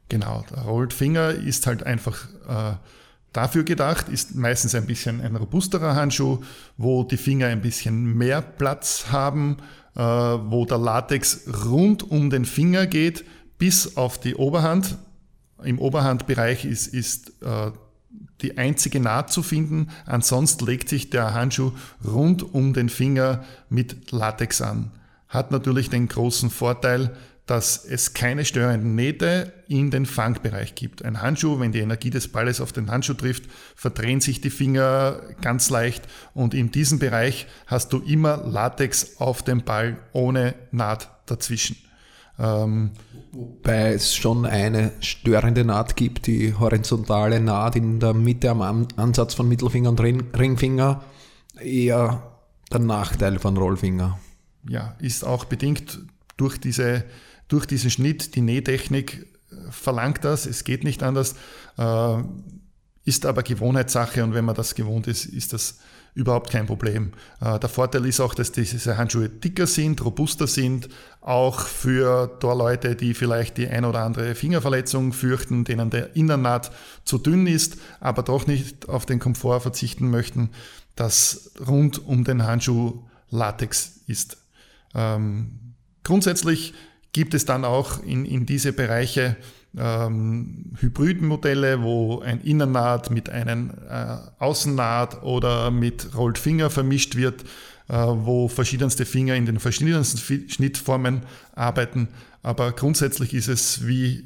Genau, 0.08 0.44
der 0.50 0.62
Rollfinger 0.62 1.30
ist 1.30 1.66
halt 1.66 1.84
einfach 1.84 2.28
äh, 2.48 2.74
dafür 3.32 3.64
gedacht, 3.64 4.08
ist 4.08 4.34
meistens 4.34 4.74
ein 4.74 4.86
bisschen 4.86 5.20
ein 5.20 5.36
robusterer 5.36 5.94
Handschuh, 5.94 6.40
wo 6.76 7.04
die 7.04 7.16
Finger 7.16 7.46
ein 7.46 7.60
bisschen 7.60 8.16
mehr 8.16 8.42
Platz 8.42 9.06
haben, 9.10 9.58
äh, 9.94 10.00
wo 10.00 10.64
der 10.64 10.78
Latex 10.78 11.42
rund 11.66 12.10
um 12.10 12.30
den 12.30 12.44
Finger 12.44 12.86
geht, 12.86 13.24
bis 13.58 13.96
auf 13.96 14.18
die 14.18 14.34
Oberhand. 14.34 14.98
Im 15.62 15.78
Oberhandbereich 15.78 16.64
ist, 16.64 16.88
ist 16.88 17.32
äh, 17.42 17.70
die 18.40 18.58
einzige 18.58 19.00
Naht 19.00 19.30
zu 19.30 19.42
finden. 19.42 19.88
Ansonsten 20.06 20.66
legt 20.66 20.88
sich 20.88 21.10
der 21.10 21.34
Handschuh 21.34 21.72
rund 22.04 22.42
um 22.42 22.72
den 22.72 22.88
Finger 22.88 23.44
mit 23.68 24.10
Latex 24.10 24.62
an. 24.62 24.92
Hat 25.28 25.50
natürlich 25.50 25.90
den 25.90 26.08
großen 26.08 26.50
Vorteil, 26.50 27.14
dass 27.46 27.84
es 27.84 28.14
keine 28.14 28.44
störenden 28.44 28.94
Nähte 28.94 29.52
in 29.66 29.90
den 29.90 30.06
Fangbereich 30.06 30.74
gibt. 30.74 31.04
Ein 31.04 31.20
Handschuh, 31.20 31.58
wenn 31.58 31.72
die 31.72 31.80
Energie 31.80 32.10
des 32.10 32.28
Balles 32.28 32.60
auf 32.60 32.72
den 32.72 32.90
Handschuh 32.90 33.14
trifft, 33.14 33.44
verdrehen 33.74 34.20
sich 34.20 34.40
die 34.40 34.50
Finger 34.50 35.20
ganz 35.40 35.70
leicht 35.70 36.06
und 36.34 36.54
in 36.54 36.70
diesem 36.70 36.98
Bereich 36.98 37.46
hast 37.66 37.92
du 37.92 37.98
immer 37.98 38.36
Latex 38.38 39.16
auf 39.20 39.42
dem 39.42 39.64
Ball 39.64 39.98
ohne 40.12 40.54
Naht 40.70 41.10
dazwischen. 41.26 41.76
Ähm, 42.38 42.92
Wobei 43.32 43.92
es 43.92 44.16
schon 44.16 44.44
eine 44.44 44.92
störende 45.00 45.64
Naht 45.64 45.94
gibt, 45.94 46.26
die 46.26 46.54
horizontale 46.54 47.40
Naht 47.40 47.76
in 47.76 48.00
der 48.00 48.12
Mitte 48.12 48.50
am 48.50 48.88
Ansatz 48.96 49.34
von 49.34 49.48
Mittelfinger 49.48 49.90
und 49.90 50.00
Ringfinger, 50.00 51.02
eher 51.60 52.22
der 52.72 52.80
Nachteil 52.80 53.38
von 53.38 53.56
Rollfinger. 53.56 54.18
Ja, 54.68 54.96
ist 54.98 55.24
auch 55.24 55.44
bedingt 55.44 56.00
durch 56.36 56.58
diese 56.58 57.04
durch 57.50 57.66
diesen 57.66 57.90
Schnitt, 57.90 58.34
die 58.34 58.40
Nähtechnik 58.40 59.26
äh, 59.50 59.70
verlangt 59.70 60.24
das, 60.24 60.46
es 60.46 60.64
geht 60.64 60.84
nicht 60.84 61.02
anders, 61.02 61.34
äh, 61.76 62.16
ist 63.04 63.26
aber 63.26 63.42
Gewohnheitssache 63.42 64.24
und 64.24 64.34
wenn 64.34 64.44
man 64.44 64.54
das 64.54 64.74
gewohnt 64.74 65.06
ist, 65.06 65.26
ist 65.26 65.52
das 65.52 65.78
überhaupt 66.14 66.50
kein 66.50 66.66
Problem. 66.66 67.12
Äh, 67.40 67.58
der 67.58 67.68
Vorteil 67.68 68.06
ist 68.06 68.20
auch, 68.20 68.34
dass 68.34 68.52
diese 68.52 68.96
Handschuhe 68.96 69.28
dicker 69.28 69.66
sind, 69.66 70.04
robuster 70.04 70.46
sind, 70.46 70.88
auch 71.20 71.60
für 71.60 72.38
Leute, 72.42 72.96
die 72.96 73.14
vielleicht 73.14 73.56
die 73.56 73.68
ein 73.68 73.84
oder 73.84 74.00
andere 74.00 74.34
Fingerverletzung 74.34 75.12
fürchten, 75.12 75.64
denen 75.64 75.90
der 75.90 76.16
Innennaht 76.16 76.70
zu 77.04 77.18
dünn 77.18 77.46
ist, 77.46 77.78
aber 78.00 78.22
doch 78.22 78.46
nicht 78.46 78.88
auf 78.88 79.06
den 79.06 79.18
Komfort 79.18 79.60
verzichten 79.60 80.10
möchten, 80.10 80.50
dass 80.94 81.52
rund 81.66 82.04
um 82.04 82.24
den 82.24 82.44
Handschuh 82.44 83.04
Latex 83.30 84.00
ist. 84.06 84.36
Ähm, 84.94 85.74
grundsätzlich 86.02 86.74
gibt 87.12 87.34
es 87.34 87.44
dann 87.44 87.64
auch 87.64 88.02
in, 88.02 88.24
in 88.24 88.46
diese 88.46 88.72
Bereiche 88.72 89.36
ähm, 89.76 90.72
Hybridmodelle, 90.78 91.82
wo 91.82 92.20
ein 92.20 92.40
Innennaht 92.40 93.10
mit 93.10 93.30
einem 93.30 93.70
äh, 93.88 94.16
Außennaht 94.38 95.22
oder 95.22 95.70
mit 95.70 96.14
Rolled 96.16 96.38
Finger 96.38 96.70
vermischt 96.70 97.16
wird, 97.16 97.44
äh, 97.88 97.94
wo 97.94 98.48
verschiedenste 98.48 99.06
Finger 99.06 99.34
in 99.34 99.46
den 99.46 99.60
verschiedensten 99.60 100.48
Schnittformen 100.48 101.22
arbeiten. 101.54 102.08
Aber 102.42 102.72
grundsätzlich 102.72 103.34
ist 103.34 103.48
es 103.48 103.86
wie 103.86 104.24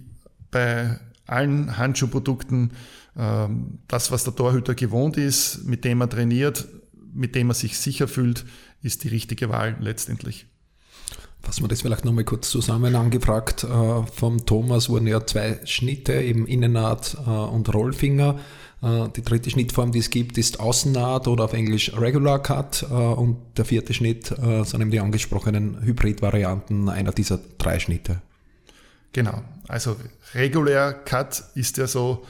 bei 0.51 0.99
allen 1.27 1.77
Handschuhprodukten 1.77 2.73
äh, 3.17 3.49
das, 3.89 4.11
was 4.11 4.25
der 4.25 4.35
Torhüter 4.35 4.75
gewohnt 4.75 5.17
ist, 5.17 5.65
mit 5.65 5.85
dem 5.85 6.01
er 6.01 6.09
trainiert, 6.09 6.67
mit 7.13 7.35
dem 7.35 7.51
er 7.51 7.55
sich 7.55 7.79
sicher 7.79 8.09
fühlt, 8.09 8.45
ist 8.83 9.05
die 9.05 9.09
richtige 9.09 9.49
Wahl 9.49 9.77
letztendlich. 9.81 10.47
Fassen 11.45 11.63
wir 11.63 11.69
das 11.69 11.83
vielleicht 11.83 12.05
nochmal 12.07 12.25
kurz 12.25 12.49
zusammen 12.51 12.97
angefragt. 12.97 13.65
Äh, 13.65 14.07
vom 14.13 14.47
Thomas 14.47 14.89
wurden 14.89 15.07
ja 15.07 15.25
zwei 15.27 15.61
Schnitte, 15.65 16.15
eben 16.15 16.47
Innennaht 16.47 17.17
äh, 17.27 17.31
und 17.31 17.73
Rollfinger. 17.73 18.39
Äh, 18.83 19.09
die 19.15 19.23
dritte 19.23 19.51
Schnittform, 19.51 19.93
die 19.93 19.99
es 19.99 20.09
gibt, 20.09 20.39
ist 20.39 20.59
Außennaht 20.59 21.29
oder 21.29 21.45
auf 21.45 21.53
Englisch 21.53 21.93
Regular 21.97 22.43
Cut. 22.43 22.83
Und 22.85 23.37
der 23.59 23.67
vierte 23.67 23.93
Schnitt 23.93 24.27
sind 24.27 24.81
eben 24.81 24.91
die 24.91 25.01
angesprochenen 25.01 25.83
Hybrid-Varianten 25.83 26.89
einer 26.89 27.13
dieser 27.13 27.39
drei 27.59 27.79
Schnitte. 27.79 28.23
Genau. 29.13 29.43
Also 29.69 29.97
Regular 30.35 30.93
Cut 30.93 31.45
ist 31.55 31.77
ja 31.77 31.87
so 31.87 32.25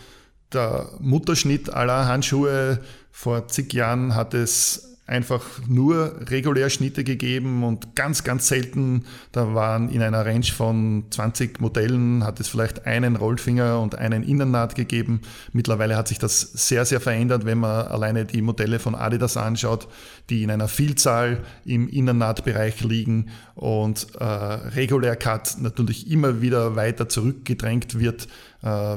der 0.52 0.90
Mutterschnitt 1.00 1.71
aller 1.71 2.06
Handschuhe. 2.06 2.80
Vor 3.11 3.47
zig 3.49 3.73
Jahren 3.73 4.14
hat 4.14 4.35
es 4.35 4.94
einfach 5.06 5.44
nur 5.68 6.14
regulär 6.30 6.70
Schnitte 6.70 7.04
gegeben 7.04 7.62
und 7.62 7.94
ganz, 7.94 8.25
ganz 8.25 8.49
selten, 8.49 9.04
da 9.32 9.54
waren 9.54 9.90
in 9.90 10.00
einer 10.00 10.25
Range 10.25 10.46
von 10.46 11.04
20 11.11 11.61
Modellen, 11.61 12.25
hat 12.25 12.40
es 12.40 12.49
vielleicht 12.49 12.87
einen 12.87 13.16
Rollfinger 13.16 13.80
und 13.80 13.96
einen 13.96 14.23
Innennaht 14.23 14.75
gegeben. 14.75 15.20
Mittlerweile 15.52 15.96
hat 15.96 16.08
sich 16.08 16.18
das 16.18 16.40
sehr, 16.40 16.87
sehr 16.87 17.00
verändert, 17.00 17.44
wenn 17.44 17.58
man 17.58 17.87
alleine 17.87 18.25
die 18.25 18.40
Modelle 18.40 18.78
von 18.78 18.94
Adidas 18.94 19.37
anschaut, 19.37 19.88
die 20.30 20.42
in 20.42 20.50
einer 20.50 20.68
Vielzahl 20.68 21.44
im 21.66 21.87
Innennahtbereich 21.87 22.82
liegen 22.82 23.28
und 23.54 24.06
äh, 24.18 24.25
regulär 24.25 25.16
Cut 25.16 25.56
natürlich 25.61 26.11
immer 26.11 26.40
wieder 26.40 26.76
weiter 26.76 27.11
zurückgedrängt 27.11 27.99
wird, 27.99 28.26
äh, 28.62 28.96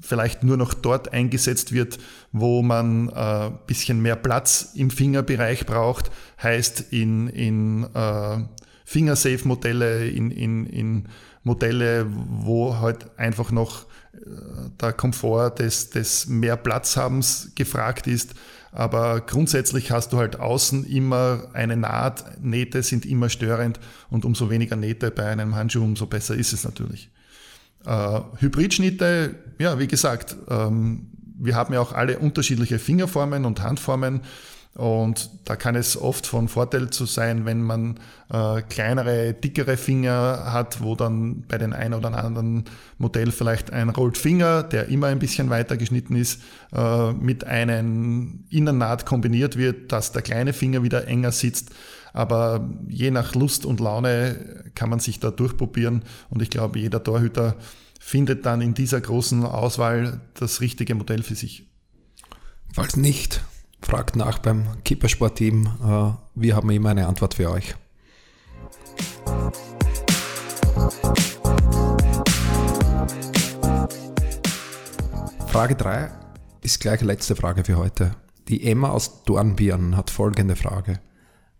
vielleicht 0.00 0.44
nur 0.44 0.56
noch 0.56 0.74
dort 0.74 1.12
eingesetzt 1.12 1.72
wird, 1.72 1.98
wo 2.32 2.62
man 2.62 3.10
ein 3.10 3.52
äh, 3.52 3.56
bisschen 3.66 4.00
mehr 4.00 4.16
Platz 4.16 4.72
im 4.74 4.90
Fingerbereich 4.90 5.66
braucht, 5.66 6.10
heißt 6.42 6.92
in, 6.92 7.28
in 7.28 7.84
äh, 7.94 8.38
Fingersafe-Modelle, 8.84 10.08
in, 10.08 10.30
in, 10.30 10.66
in 10.66 11.08
Modelle, 11.42 12.06
wo 12.08 12.78
halt 12.78 13.18
einfach 13.18 13.50
noch 13.50 13.84
äh, 14.14 14.18
der 14.80 14.92
Komfort 14.94 15.58
des, 15.58 15.90
des 15.90 16.26
mehr 16.26 16.56
Platzhabens 16.56 17.52
gefragt 17.54 18.06
ist. 18.06 18.34
Aber 18.74 19.20
grundsätzlich 19.20 19.90
hast 19.90 20.14
du 20.14 20.18
halt 20.18 20.40
außen 20.40 20.84
immer 20.86 21.50
eine 21.52 21.76
Naht, 21.76 22.42
Nähte 22.42 22.82
sind 22.82 23.04
immer 23.04 23.28
störend 23.28 23.78
und 24.08 24.24
umso 24.24 24.48
weniger 24.48 24.76
Nähte 24.76 25.10
bei 25.10 25.26
einem 25.26 25.54
Handschuh, 25.54 25.84
umso 25.84 26.06
besser 26.06 26.34
ist 26.34 26.54
es 26.54 26.64
natürlich. 26.64 27.10
Äh, 27.84 28.20
Hybridschnitte, 28.38 29.34
ja, 29.58 29.78
wie 29.78 29.88
gesagt, 29.88 30.36
ähm, 30.48 31.08
wir 31.42 31.56
haben 31.56 31.74
ja 31.74 31.80
auch 31.80 31.92
alle 31.92 32.18
unterschiedliche 32.18 32.78
Fingerformen 32.78 33.44
und 33.44 33.62
Handformen. 33.62 34.20
Und 34.74 35.28
da 35.44 35.54
kann 35.54 35.74
es 35.74 36.00
oft 36.00 36.26
von 36.26 36.48
Vorteil 36.48 36.88
zu 36.88 37.04
sein, 37.04 37.44
wenn 37.44 37.60
man 37.60 38.00
äh, 38.30 38.62
kleinere, 38.62 39.34
dickere 39.34 39.76
Finger 39.76 40.44
hat, 40.46 40.82
wo 40.82 40.94
dann 40.94 41.42
bei 41.46 41.58
den 41.58 41.74
ein 41.74 41.92
oder 41.92 42.16
anderen 42.16 42.64
Modell 42.96 43.32
vielleicht 43.32 43.70
ein 43.70 43.90
Rolled 43.90 44.16
Finger, 44.16 44.62
der 44.62 44.88
immer 44.88 45.08
ein 45.08 45.18
bisschen 45.18 45.50
weiter 45.50 45.76
geschnitten 45.76 46.16
ist, 46.16 46.40
äh, 46.74 47.12
mit 47.12 47.44
einem 47.44 48.44
Innennaht 48.48 49.04
kombiniert 49.04 49.58
wird, 49.58 49.92
dass 49.92 50.12
der 50.12 50.22
kleine 50.22 50.54
Finger 50.54 50.82
wieder 50.82 51.06
enger 51.06 51.32
sitzt. 51.32 51.70
Aber 52.14 52.66
je 52.88 53.10
nach 53.10 53.34
Lust 53.34 53.66
und 53.66 53.78
Laune 53.78 54.70
kann 54.74 54.88
man 54.88 55.00
sich 55.00 55.20
da 55.20 55.30
durchprobieren. 55.30 56.02
Und 56.30 56.40
ich 56.40 56.48
glaube, 56.48 56.78
jeder 56.78 57.02
Torhüter 57.02 57.56
findet 58.02 58.44
dann 58.44 58.60
in 58.60 58.74
dieser 58.74 59.00
großen 59.00 59.44
Auswahl 59.46 60.20
das 60.34 60.60
richtige 60.60 60.94
Modell 60.94 61.22
für 61.22 61.36
sich. 61.36 61.68
Falls 62.74 62.96
nicht, 62.96 63.42
fragt 63.80 64.16
nach 64.16 64.38
beim 64.38 64.82
Kippersport-Team. 64.84 65.66
Äh, 65.66 66.12
wir 66.34 66.56
haben 66.56 66.70
immer 66.70 66.90
eine 66.90 67.06
Antwort 67.06 67.34
für 67.34 67.50
euch. 67.50 67.74
Frage 75.46 75.76
3 75.76 76.10
ist 76.62 76.80
gleich 76.80 77.00
letzte 77.02 77.36
Frage 77.36 77.64
für 77.64 77.76
heute. 77.76 78.16
Die 78.48 78.66
Emma 78.66 78.90
aus 78.90 79.22
Dornbirn 79.24 79.96
hat 79.96 80.10
folgende 80.10 80.56
Frage. 80.56 80.98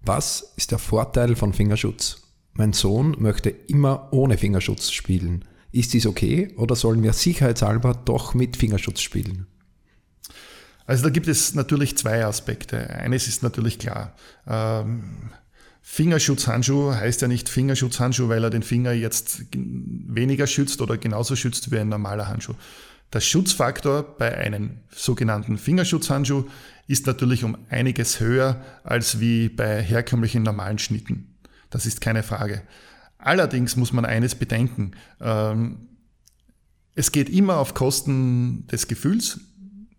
Was 0.02 0.52
ist 0.56 0.72
der 0.72 0.78
Vorteil 0.78 1.36
von 1.36 1.52
Fingerschutz? 1.52 2.22
Mein 2.54 2.72
Sohn 2.72 3.14
möchte 3.18 3.48
immer 3.48 4.08
ohne 4.10 4.36
Fingerschutz 4.36 4.90
spielen. 4.90 5.44
Ist 5.72 5.94
dies 5.94 6.06
okay 6.06 6.52
oder 6.56 6.76
sollen 6.76 7.02
wir 7.02 7.14
sicherheitshalber 7.14 7.94
doch 8.04 8.34
mit 8.34 8.56
Fingerschutz 8.56 9.00
spielen? 9.00 9.46
Also 10.86 11.04
da 11.04 11.10
gibt 11.10 11.28
es 11.28 11.54
natürlich 11.54 11.96
zwei 11.96 12.24
Aspekte. 12.24 12.90
Eines 12.90 13.26
ist 13.26 13.42
natürlich 13.42 13.78
klar. 13.78 14.14
Ähm, 14.46 15.30
Fingerschutzhandschuh 15.80 16.94
heißt 16.94 17.22
ja 17.22 17.28
nicht 17.28 17.48
Fingerschutzhandschuh, 17.48 18.28
weil 18.28 18.44
er 18.44 18.50
den 18.50 18.62
Finger 18.62 18.92
jetzt 18.92 19.44
weniger 19.54 20.46
schützt 20.46 20.80
oder 20.80 20.98
genauso 20.98 21.36
schützt 21.36 21.70
wie 21.72 21.78
ein 21.78 21.88
normaler 21.88 22.28
Handschuh. 22.28 22.54
Der 23.12 23.20
Schutzfaktor 23.20 24.02
bei 24.16 24.36
einem 24.36 24.80
sogenannten 24.90 25.58
Fingerschutzhandschuh 25.58 26.44
ist 26.86 27.06
natürlich 27.06 27.44
um 27.44 27.56
einiges 27.68 28.20
höher 28.20 28.62
als 28.84 29.20
wie 29.20 29.48
bei 29.48 29.82
herkömmlichen 29.82 30.42
normalen 30.42 30.78
Schnitten. 30.78 31.36
Das 31.70 31.84
ist 31.86 32.00
keine 32.00 32.22
Frage. 32.22 32.62
Allerdings 33.22 33.76
muss 33.76 33.92
man 33.92 34.04
eines 34.04 34.34
bedenken. 34.34 34.92
Ähm, 35.20 35.88
es 36.94 37.12
geht 37.12 37.30
immer 37.30 37.56
auf 37.56 37.72
Kosten 37.72 38.66
des 38.66 38.88
Gefühls, 38.88 39.40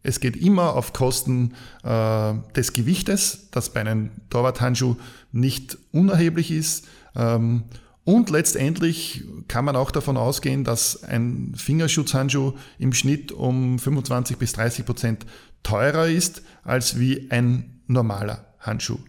es 0.03 0.20
geht 0.20 0.36
immer 0.36 0.75
auf 0.75 0.92
Kosten 0.92 1.53
äh, 1.84 2.34
des 2.56 2.74
Gewichtes, 2.74 3.48
das 3.51 3.72
bei 3.72 3.80
einem 3.80 4.12
Torwarthandschuh 4.30 4.98
nicht 5.32 5.77
unerheblich 5.92 6.51
ist. 6.51 6.86
Ähm, 7.15 7.63
und 8.03 8.30
letztendlich 8.30 9.24
kann 9.48 9.63
man 9.63 9.77
auch 9.77 9.89
davon 9.89 10.18
ausgehen, 10.18 10.65
dass 10.65 11.03
ein 11.03 11.53
Fingerschutzhandschuh 11.56 12.51
im 12.77 12.92
Schnitt 12.92 13.32
um 13.32 13.80
25 13.80 14.38
bis 14.38 14.51
30 14.51 14.86
Prozent 14.86 15.25
teurer 15.63 16.08
ist 16.08 16.42
als 16.63 17.00
wie 17.00 17.32
ein 17.32 17.82
normaler 17.88 18.53
Handschuh. 18.60 19.00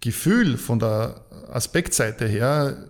Gefühl 0.00 0.58
von 0.58 0.78
der 0.78 1.24
Aspektseite 1.50 2.28
her 2.28 2.88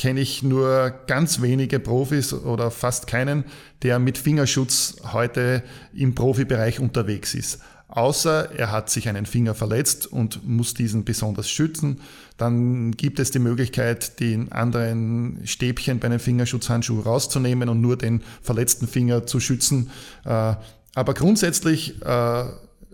kenne 0.00 0.20
ich 0.20 0.42
nur 0.42 0.94
ganz 1.06 1.42
wenige 1.42 1.78
Profis 1.78 2.32
oder 2.32 2.70
fast 2.70 3.06
keinen, 3.06 3.44
der 3.82 3.98
mit 3.98 4.16
Fingerschutz 4.16 4.96
heute 5.12 5.62
im 5.92 6.14
Profibereich 6.14 6.80
unterwegs 6.80 7.34
ist. 7.34 7.58
Außer 7.86 8.50
er 8.56 8.72
hat 8.72 8.88
sich 8.88 9.10
einen 9.10 9.26
Finger 9.26 9.54
verletzt 9.54 10.06
und 10.06 10.48
muss 10.48 10.72
diesen 10.72 11.04
besonders 11.04 11.50
schützen. 11.50 12.00
Dann 12.38 12.92
gibt 12.92 13.18
es 13.18 13.30
die 13.30 13.40
Möglichkeit, 13.40 14.20
den 14.20 14.50
anderen 14.52 15.42
Stäbchen 15.44 15.98
bei 15.98 16.06
einem 16.06 16.20
Fingerschutzhandschuh 16.20 17.00
rauszunehmen 17.00 17.68
und 17.68 17.82
nur 17.82 17.98
den 17.98 18.22
verletzten 18.40 18.88
Finger 18.88 19.26
zu 19.26 19.38
schützen. 19.38 19.90
Äh, 20.24 20.54
aber 20.94 21.12
grundsätzlich 21.12 22.00
äh, 22.00 22.44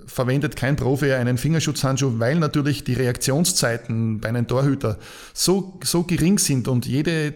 verwendet 0.06 0.56
kein 0.56 0.76
Profi 0.76 1.12
einen 1.12 1.38
Fingerschutzhandschuh, 1.38 2.18
weil 2.18 2.38
natürlich 2.38 2.84
die 2.84 2.94
Reaktionszeiten 2.94 4.20
bei 4.20 4.28
einem 4.28 4.46
Torhüter 4.46 4.98
so, 5.34 5.78
so 5.84 6.04
gering 6.04 6.38
sind 6.38 6.68
und 6.68 6.86
jede 6.86 7.34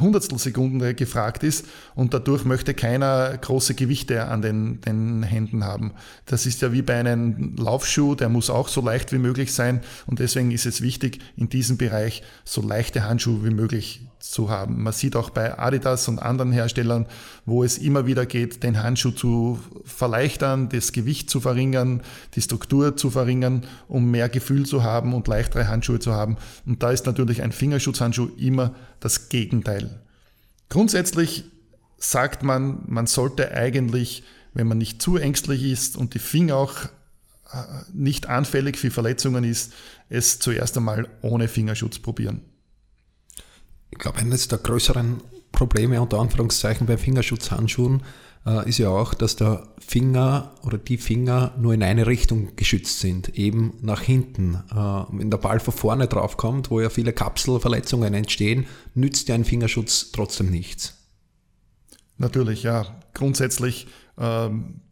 Hundertstelsekunde 0.00 0.94
gefragt 0.94 1.42
ist 1.42 1.66
und 1.94 2.14
dadurch 2.14 2.44
möchte 2.44 2.74
keiner 2.74 3.36
große 3.38 3.74
Gewichte 3.74 4.26
an 4.26 4.42
den, 4.42 4.80
den 4.82 5.22
Händen 5.22 5.64
haben. 5.64 5.92
Das 6.26 6.46
ist 6.46 6.62
ja 6.62 6.72
wie 6.72 6.82
bei 6.82 6.94
einem 6.94 7.56
Laufschuh, 7.56 8.14
der 8.14 8.28
muss 8.28 8.50
auch 8.50 8.68
so 8.68 8.80
leicht 8.80 9.12
wie 9.12 9.18
möglich 9.18 9.52
sein 9.52 9.80
und 10.06 10.18
deswegen 10.18 10.50
ist 10.50 10.66
es 10.66 10.82
wichtig, 10.82 11.20
in 11.36 11.48
diesem 11.48 11.78
Bereich 11.78 12.22
so 12.44 12.60
leichte 12.60 13.04
Handschuhe 13.04 13.44
wie 13.44 13.50
möglich 13.50 14.02
zu 14.30 14.50
haben. 14.50 14.82
Man 14.82 14.92
sieht 14.92 15.16
auch 15.16 15.30
bei 15.30 15.58
Adidas 15.58 16.06
und 16.08 16.18
anderen 16.18 16.52
Herstellern, 16.52 17.06
wo 17.46 17.64
es 17.64 17.78
immer 17.78 18.06
wieder 18.06 18.26
geht, 18.26 18.62
den 18.62 18.82
Handschuh 18.82 19.10
zu 19.10 19.58
verleichtern, 19.84 20.68
das 20.68 20.92
Gewicht 20.92 21.30
zu 21.30 21.40
verringern, 21.40 22.02
die 22.34 22.42
Struktur 22.42 22.96
zu 22.96 23.10
verringern, 23.10 23.64
um 23.88 24.10
mehr 24.10 24.28
Gefühl 24.28 24.66
zu 24.66 24.82
haben 24.82 25.14
und 25.14 25.28
leichtere 25.28 25.68
Handschuhe 25.68 25.98
zu 25.98 26.12
haben. 26.12 26.36
Und 26.66 26.82
da 26.82 26.90
ist 26.90 27.06
natürlich 27.06 27.42
ein 27.42 27.52
Fingerschutzhandschuh 27.52 28.28
immer 28.36 28.74
das 29.00 29.30
Gegenteil. 29.30 30.00
Grundsätzlich 30.68 31.44
sagt 31.96 32.42
man, 32.42 32.82
man 32.86 33.06
sollte 33.06 33.52
eigentlich, 33.52 34.24
wenn 34.52 34.66
man 34.66 34.78
nicht 34.78 35.00
zu 35.00 35.16
ängstlich 35.16 35.64
ist 35.64 35.96
und 35.96 36.12
die 36.14 36.18
Finger 36.18 36.56
auch 36.56 36.84
äh, 37.52 37.56
nicht 37.94 38.28
anfällig 38.28 38.76
für 38.76 38.90
Verletzungen 38.90 39.44
ist, 39.44 39.72
es 40.10 40.38
zuerst 40.38 40.76
einmal 40.76 41.08
ohne 41.22 41.48
Fingerschutz 41.48 41.98
probieren. 41.98 42.42
Ich 43.90 43.98
glaube, 43.98 44.18
eines 44.18 44.48
der 44.48 44.58
größeren 44.58 45.22
Probleme 45.52 46.00
unter 46.00 46.18
Anführungszeichen 46.18 46.86
bei 46.86 46.98
Fingerschutzhandschuhen 46.98 48.02
äh, 48.46 48.68
ist 48.68 48.78
ja 48.78 48.90
auch, 48.90 49.14
dass 49.14 49.36
der 49.36 49.66
Finger 49.78 50.54
oder 50.62 50.78
die 50.78 50.98
Finger 50.98 51.54
nur 51.58 51.74
in 51.74 51.82
eine 51.82 52.06
Richtung 52.06 52.54
geschützt 52.56 53.00
sind, 53.00 53.36
eben 53.36 53.74
nach 53.80 54.02
hinten. 54.02 54.54
Äh, 54.70 54.74
wenn 54.74 55.30
der 55.30 55.38
Ball 55.38 55.60
von 55.60 55.74
vorne 55.74 56.06
draufkommt, 56.06 56.70
wo 56.70 56.80
ja 56.80 56.90
viele 56.90 57.12
Kapselverletzungen 57.12 58.14
entstehen, 58.14 58.66
nützt 58.94 59.28
ja 59.28 59.34
ein 59.34 59.44
Fingerschutz 59.44 60.12
trotzdem 60.12 60.50
nichts. 60.50 60.94
Natürlich, 62.18 62.62
ja. 62.62 62.86
Grundsätzlich 63.14 63.86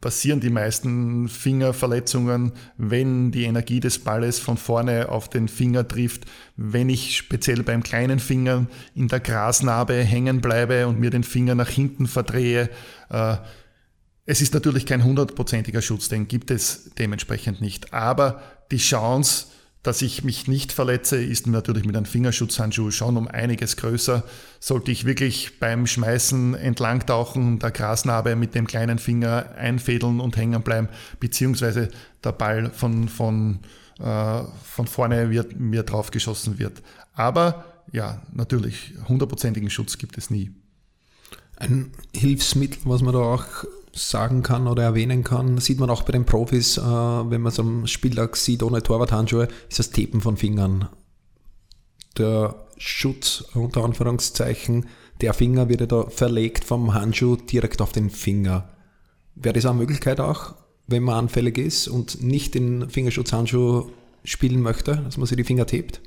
passieren 0.01 0.39
die 0.41 0.51
meisten 0.51 1.29
Fingerverletzungen, 1.29 2.53
wenn 2.77 3.33
die 3.33 3.45
Energie 3.45 3.81
des 3.81 3.99
Balles 3.99 4.39
von 4.39 4.57
vorne 4.57 5.09
auf 5.09 5.29
den 5.29 5.49
Finger 5.49 5.89
trifft. 5.89 6.27
Wenn 6.57 6.89
ich 6.89 7.17
speziell 7.17 7.65
beim 7.65 7.83
kleinen 7.83 8.21
Finger 8.21 8.67
in 8.95 9.09
der 9.09 9.19
Grasnarbe 9.19 9.95
hängen 9.95 10.41
bleibe 10.41 10.87
und 10.87 11.01
mir 11.01 11.11
den 11.11 11.25
Finger 11.25 11.57
nach 11.57 11.69
hinten 11.69 12.07
verdrehe. 12.07 12.71
Äh, 13.11 13.37
es 14.27 14.41
ist 14.41 14.55
natürlich 14.55 14.87
kein 14.87 15.03
hundertprozentiger 15.03 15.83
Schutz, 15.83 16.09
den 16.09 16.29
gibt 16.29 16.51
es 16.53 16.91
dementsprechend 16.99 17.61
nicht. 17.61 17.93
Aber 17.93 18.43
die 18.71 18.79
Chance, 18.79 19.47
dass 19.87 20.03
ich 20.03 20.25
mich 20.25 20.49
nicht 20.49 20.73
verletze, 20.73 21.23
ist 21.23 21.47
natürlich 21.47 21.85
mit 21.85 21.97
einem 21.97 22.07
Fingerschutzhandschuh 22.07 22.91
schon 22.91 23.17
um 23.17 23.29
einiges 23.29 23.77
größer. 23.77 24.25
Sollte 24.59 24.91
ich 24.91 25.05
wirklich 25.05 25.61
beim 25.61 25.87
Schmeißen 25.87 26.55
entlangtauchen, 26.55 27.61
der 27.61 27.71
Grasnarbe 27.71 28.35
mit 28.35 28.57
dem 28.57 28.67
kleinen 28.67 28.99
Finger 28.99 29.53
einfädeln 29.57 30.19
und 30.19 30.37
hängen 30.37 30.63
bleiben, 30.63 30.89
beziehungsweise 31.21 31.89
der 32.25 32.33
Ball 32.33 32.71
von, 32.71 33.09
von, 33.09 33.61
äh, 34.01 34.43
von 34.65 34.89
vorne 34.89 35.31
wird, 35.31 35.59
mir 35.61 35.85
drauf 35.85 36.11
geschossen 36.11 36.59
wird. 36.59 36.83
Aber 37.13 37.65
ja, 37.93 38.23
natürlich, 38.33 38.95
hundertprozentigen 39.09 39.71
Schutz 39.71 39.99
gibt 39.99 40.19
es 40.19 40.31
nie. 40.31 40.51
Ein 41.55 41.93
Hilfsmittel, 42.13 42.81
was 42.85 43.03
man 43.03 43.15
da 43.15 43.21
auch 43.21 43.47
sagen 43.97 44.43
kann 44.43 44.69
oder 44.69 44.83
erwähnen 44.83 45.25
kann, 45.25 45.59
sieht 45.59 45.81
man 45.81 45.91
auch 45.91 46.03
bei 46.03 46.13
den 46.13 46.27
Profis, 46.27 46.79
äh, 46.79 46.83
wenn 46.83 47.41
man 47.41 47.53
es 47.53 47.59
am 47.59 47.87
Spieltag 47.87 48.37
sieht 48.37 48.63
ohne 48.63 48.83
Torwarthandschuhe, 48.83 49.49
ist 49.69 49.79
das 49.79 49.91
Tapen 49.91 50.21
von 50.21 50.37
Fingern. 50.37 50.89
Der 52.19 52.67
Schutz 52.79 53.45
unter 53.55 53.85
Anführungszeichen, 53.85 54.87
der 55.21 55.33
Finger 55.33 55.69
wird 55.69 55.91
da 55.91 56.05
verlegt 56.09 56.65
vom 56.65 56.95
Handschuh 56.95 57.37
direkt 57.37 57.81
auf 57.81 57.93
den 57.93 58.11
Finger. 58.11 58.69
Wäre 59.35 59.55
das 59.55 59.67
eine 59.67 59.79
Möglichkeit 59.79 60.21
auch, 60.21 60.55
wenn 60.87 61.03
man 61.03 61.17
anfällig 61.17 61.59
ist 61.59 61.89
und 61.89 62.23
nicht 62.23 62.55
den 62.55 62.89
Fingerschutzhandschuh 62.91 63.91
spielen 64.25 64.61
möchte, 64.61 64.97
dass 64.97 65.17
man 65.17 65.27
sich 65.27 65.37
die 65.37 65.45
Finger 65.45 65.67
tapet? 65.67 66.01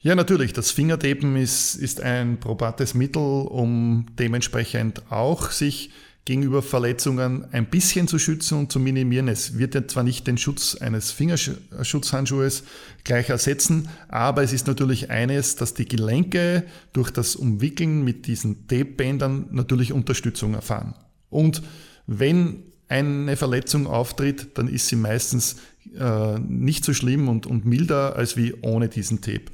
Ja, 0.00 0.14
natürlich. 0.14 0.52
Das 0.52 0.70
Fingertapen 0.70 1.36
ist, 1.36 1.74
ist 1.74 2.00
ein 2.00 2.38
probates 2.38 2.94
Mittel, 2.94 3.22
um 3.22 4.06
dementsprechend 4.18 5.10
auch 5.10 5.50
sich 5.50 5.90
gegenüber 6.28 6.60
Verletzungen 6.60 7.46
ein 7.52 7.70
bisschen 7.70 8.06
zu 8.06 8.18
schützen 8.18 8.58
und 8.58 8.70
zu 8.70 8.78
minimieren. 8.78 9.28
Es 9.28 9.56
wird 9.56 9.74
ja 9.74 9.88
zwar 9.88 10.02
nicht 10.02 10.26
den 10.26 10.36
Schutz 10.36 10.74
eines 10.74 11.10
Fingerschutzhandschuhes 11.10 12.64
gleich 13.02 13.30
ersetzen, 13.30 13.88
aber 14.08 14.42
es 14.42 14.52
ist 14.52 14.66
natürlich 14.66 15.08
eines, 15.08 15.56
dass 15.56 15.72
die 15.72 15.88
Gelenke 15.88 16.64
durch 16.92 17.10
das 17.10 17.34
Umwickeln 17.34 18.04
mit 18.04 18.26
diesen 18.26 18.68
Tapebändern 18.68 19.46
natürlich 19.52 19.94
Unterstützung 19.94 20.52
erfahren. 20.52 20.94
Und 21.30 21.62
wenn 22.06 22.62
eine 22.88 23.36
Verletzung 23.38 23.86
auftritt, 23.86 24.58
dann 24.58 24.68
ist 24.68 24.88
sie 24.88 24.96
meistens 24.96 25.56
äh, 25.98 26.38
nicht 26.40 26.84
so 26.84 26.92
schlimm 26.92 27.30
und, 27.30 27.46
und 27.46 27.64
milder 27.64 28.16
als 28.16 28.36
wie 28.36 28.52
ohne 28.60 28.90
diesen 28.90 29.22
Tape. 29.22 29.46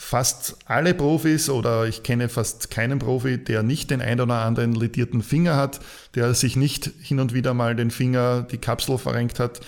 Fast 0.00 0.58
alle 0.64 0.94
Profis 0.94 1.50
oder 1.50 1.88
ich 1.88 2.04
kenne 2.04 2.28
fast 2.28 2.70
keinen 2.70 3.00
Profi, 3.00 3.36
der 3.36 3.64
nicht 3.64 3.90
den 3.90 4.00
ein 4.00 4.20
oder 4.20 4.42
anderen 4.42 4.72
lidierten 4.72 5.24
Finger 5.24 5.56
hat, 5.56 5.80
der 6.14 6.34
sich 6.34 6.54
nicht 6.54 6.92
hin 7.02 7.18
und 7.18 7.34
wieder 7.34 7.52
mal 7.52 7.74
den 7.74 7.90
Finger, 7.90 8.42
die 8.42 8.58
Kapsel 8.58 8.96
verrenkt 8.96 9.40
hat. 9.40 9.60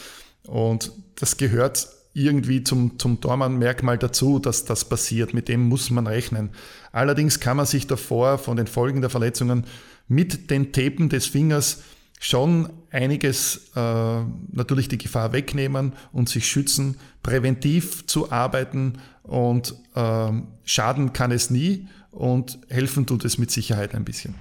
Und 0.46 0.92
das 1.16 1.36
gehört 1.36 1.88
irgendwie 2.14 2.62
zum, 2.62 2.96
zum 2.96 3.20
Tormann-Merkmal 3.20 3.98
dazu, 3.98 4.38
dass 4.38 4.64
das 4.64 4.84
passiert. 4.84 5.34
Mit 5.34 5.48
dem 5.48 5.68
muss 5.68 5.90
man 5.90 6.06
rechnen. 6.06 6.50
Allerdings 6.92 7.40
kann 7.40 7.56
man 7.56 7.66
sich 7.66 7.88
davor 7.88 8.38
von 8.38 8.56
den 8.56 8.68
Folgen 8.68 9.00
der 9.00 9.10
Verletzungen 9.10 9.64
mit 10.06 10.48
den 10.52 10.72
Tapen 10.72 11.08
des 11.08 11.26
Fingers 11.26 11.82
schon 12.20 12.70
einiges 12.90 13.70
äh, 13.76 14.22
natürlich 14.52 14.88
die 14.88 14.98
Gefahr 14.98 15.32
wegnehmen 15.32 15.92
und 16.12 16.28
sich 16.28 16.48
schützen, 16.48 16.96
präventiv 17.22 18.06
zu 18.06 18.32
arbeiten 18.32 18.94
und 19.22 19.74
äh, 19.94 20.32
schaden 20.64 21.12
kann 21.12 21.30
es 21.30 21.50
nie 21.50 21.86
und 22.10 22.58
helfen 22.68 23.06
tut 23.06 23.24
es 23.24 23.38
mit 23.38 23.50
Sicherheit 23.50 23.94
ein 23.94 24.04
bisschen. 24.04 24.34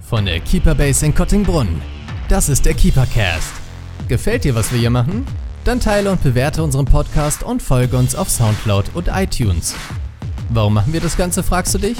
Von 0.00 0.26
der 0.26 0.40
Keeper 0.40 0.74
Base 0.74 1.06
in 1.06 1.14
Kottingbrunn. 1.14 1.80
Das 2.28 2.48
ist 2.48 2.66
der 2.66 2.74
Keepercast. 2.74 3.52
Gefällt 4.08 4.44
dir, 4.44 4.54
was 4.54 4.72
wir 4.72 4.78
hier 4.78 4.90
machen? 4.90 5.26
Dann 5.64 5.80
teile 5.80 6.10
und 6.10 6.22
bewerte 6.22 6.62
unseren 6.62 6.84
Podcast 6.84 7.42
und 7.42 7.62
folge 7.62 7.96
uns 7.96 8.14
auf 8.14 8.28
Soundcloud 8.28 8.90
und 8.94 9.08
iTunes. 9.08 9.74
Warum 10.50 10.74
machen 10.74 10.92
wir 10.92 11.00
das 11.00 11.16
Ganze, 11.16 11.42
fragst 11.42 11.74
du 11.74 11.78
dich? 11.78 11.96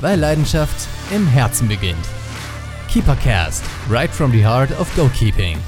Weil 0.00 0.18
Leidenschaft 0.18 0.88
im 1.14 1.26
Herzen 1.28 1.68
beginnt. 1.68 2.23
KeeperCast, 2.94 3.64
right 3.90 4.08
from 4.08 4.30
the 4.30 4.40
heart 4.40 4.70
of 4.78 4.88
goalkeeping. 4.94 5.58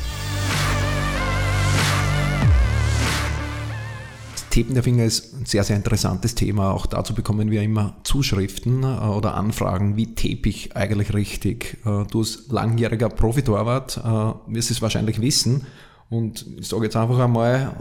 Das 4.32 4.48
Tapen 4.50 4.74
der 4.74 4.84
Finger 4.84 5.02
ist 5.02 5.34
ein 5.34 5.44
sehr, 5.44 5.64
sehr 5.64 5.74
interessantes 5.74 6.36
Thema. 6.36 6.70
Auch 6.70 6.86
dazu 6.86 7.14
bekommen 7.14 7.50
wir 7.50 7.62
immer 7.62 7.96
Zuschriften 8.04 8.84
äh, 8.84 9.08
oder 9.08 9.34
Anfragen, 9.34 9.96
wie 9.96 10.14
tape 10.14 10.48
ich 10.48 10.76
eigentlich 10.76 11.14
richtig. 11.14 11.78
Äh, 11.84 12.04
du 12.08 12.20
als 12.20 12.44
langjähriger 12.48 13.08
Profitorwart 13.08 13.96
äh, 13.96 14.54
wirst 14.54 14.70
es 14.70 14.80
wahrscheinlich 14.80 15.20
wissen. 15.20 15.66
Und 16.08 16.46
ich 16.60 16.68
sage 16.68 16.84
jetzt 16.84 16.94
einfach 16.94 17.18
einmal, 17.18 17.72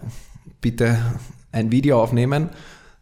bitte 0.60 0.98
ein 1.52 1.72
Video 1.72 2.02
aufnehmen. 2.02 2.50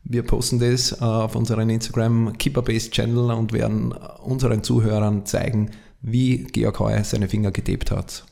Wir 0.03 0.23
posten 0.23 0.60
das 0.60 1.01
auf 1.01 1.38
unseren 1.38 1.69
Instagram 1.69 2.38
Keeper-Based 2.38 2.91
Channel 2.91 3.32
und 3.32 3.53
werden 3.53 3.93
unseren 3.93 4.62
Zuhörern 4.62 5.25
zeigen, 5.25 5.71
wie 6.04 6.44
Georg 6.44 6.80
Heu 6.80 7.04
seine 7.04 7.28
Finger 7.28 7.52
getaped 7.52 7.89
hat. 7.89 8.26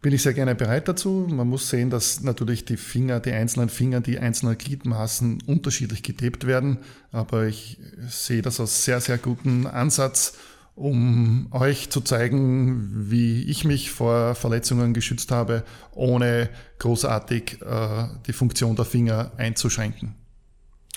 Bin 0.00 0.12
ich 0.12 0.22
sehr 0.22 0.34
gerne 0.34 0.54
bereit 0.54 0.88
dazu. 0.88 1.28
Man 1.30 1.48
muss 1.48 1.68
sehen, 1.68 1.90
dass 1.90 2.22
natürlich 2.22 2.64
die 2.64 2.76
Finger, 2.76 3.20
die 3.20 3.32
einzelnen 3.32 3.68
Finger, 3.68 4.00
die 4.00 4.18
einzelnen 4.18 4.58
Gliedmaßen 4.58 5.42
unterschiedlich 5.46 6.02
getaped 6.02 6.46
werden. 6.46 6.78
Aber 7.12 7.44
ich 7.46 7.78
sehe 8.08 8.42
das 8.42 8.58
als 8.58 8.84
sehr, 8.84 9.00
sehr 9.00 9.18
guten 9.18 9.66
Ansatz 9.66 10.38
um 10.74 11.48
euch 11.50 11.90
zu 11.90 12.00
zeigen, 12.00 13.10
wie 13.10 13.42
ich 13.42 13.64
mich 13.64 13.90
vor 13.90 14.34
Verletzungen 14.34 14.94
geschützt 14.94 15.30
habe, 15.30 15.64
ohne 15.92 16.48
großartig 16.78 17.60
äh, 17.62 18.08
die 18.26 18.32
Funktion 18.32 18.74
der 18.74 18.86
Finger 18.86 19.32
einzuschränken. 19.36 20.14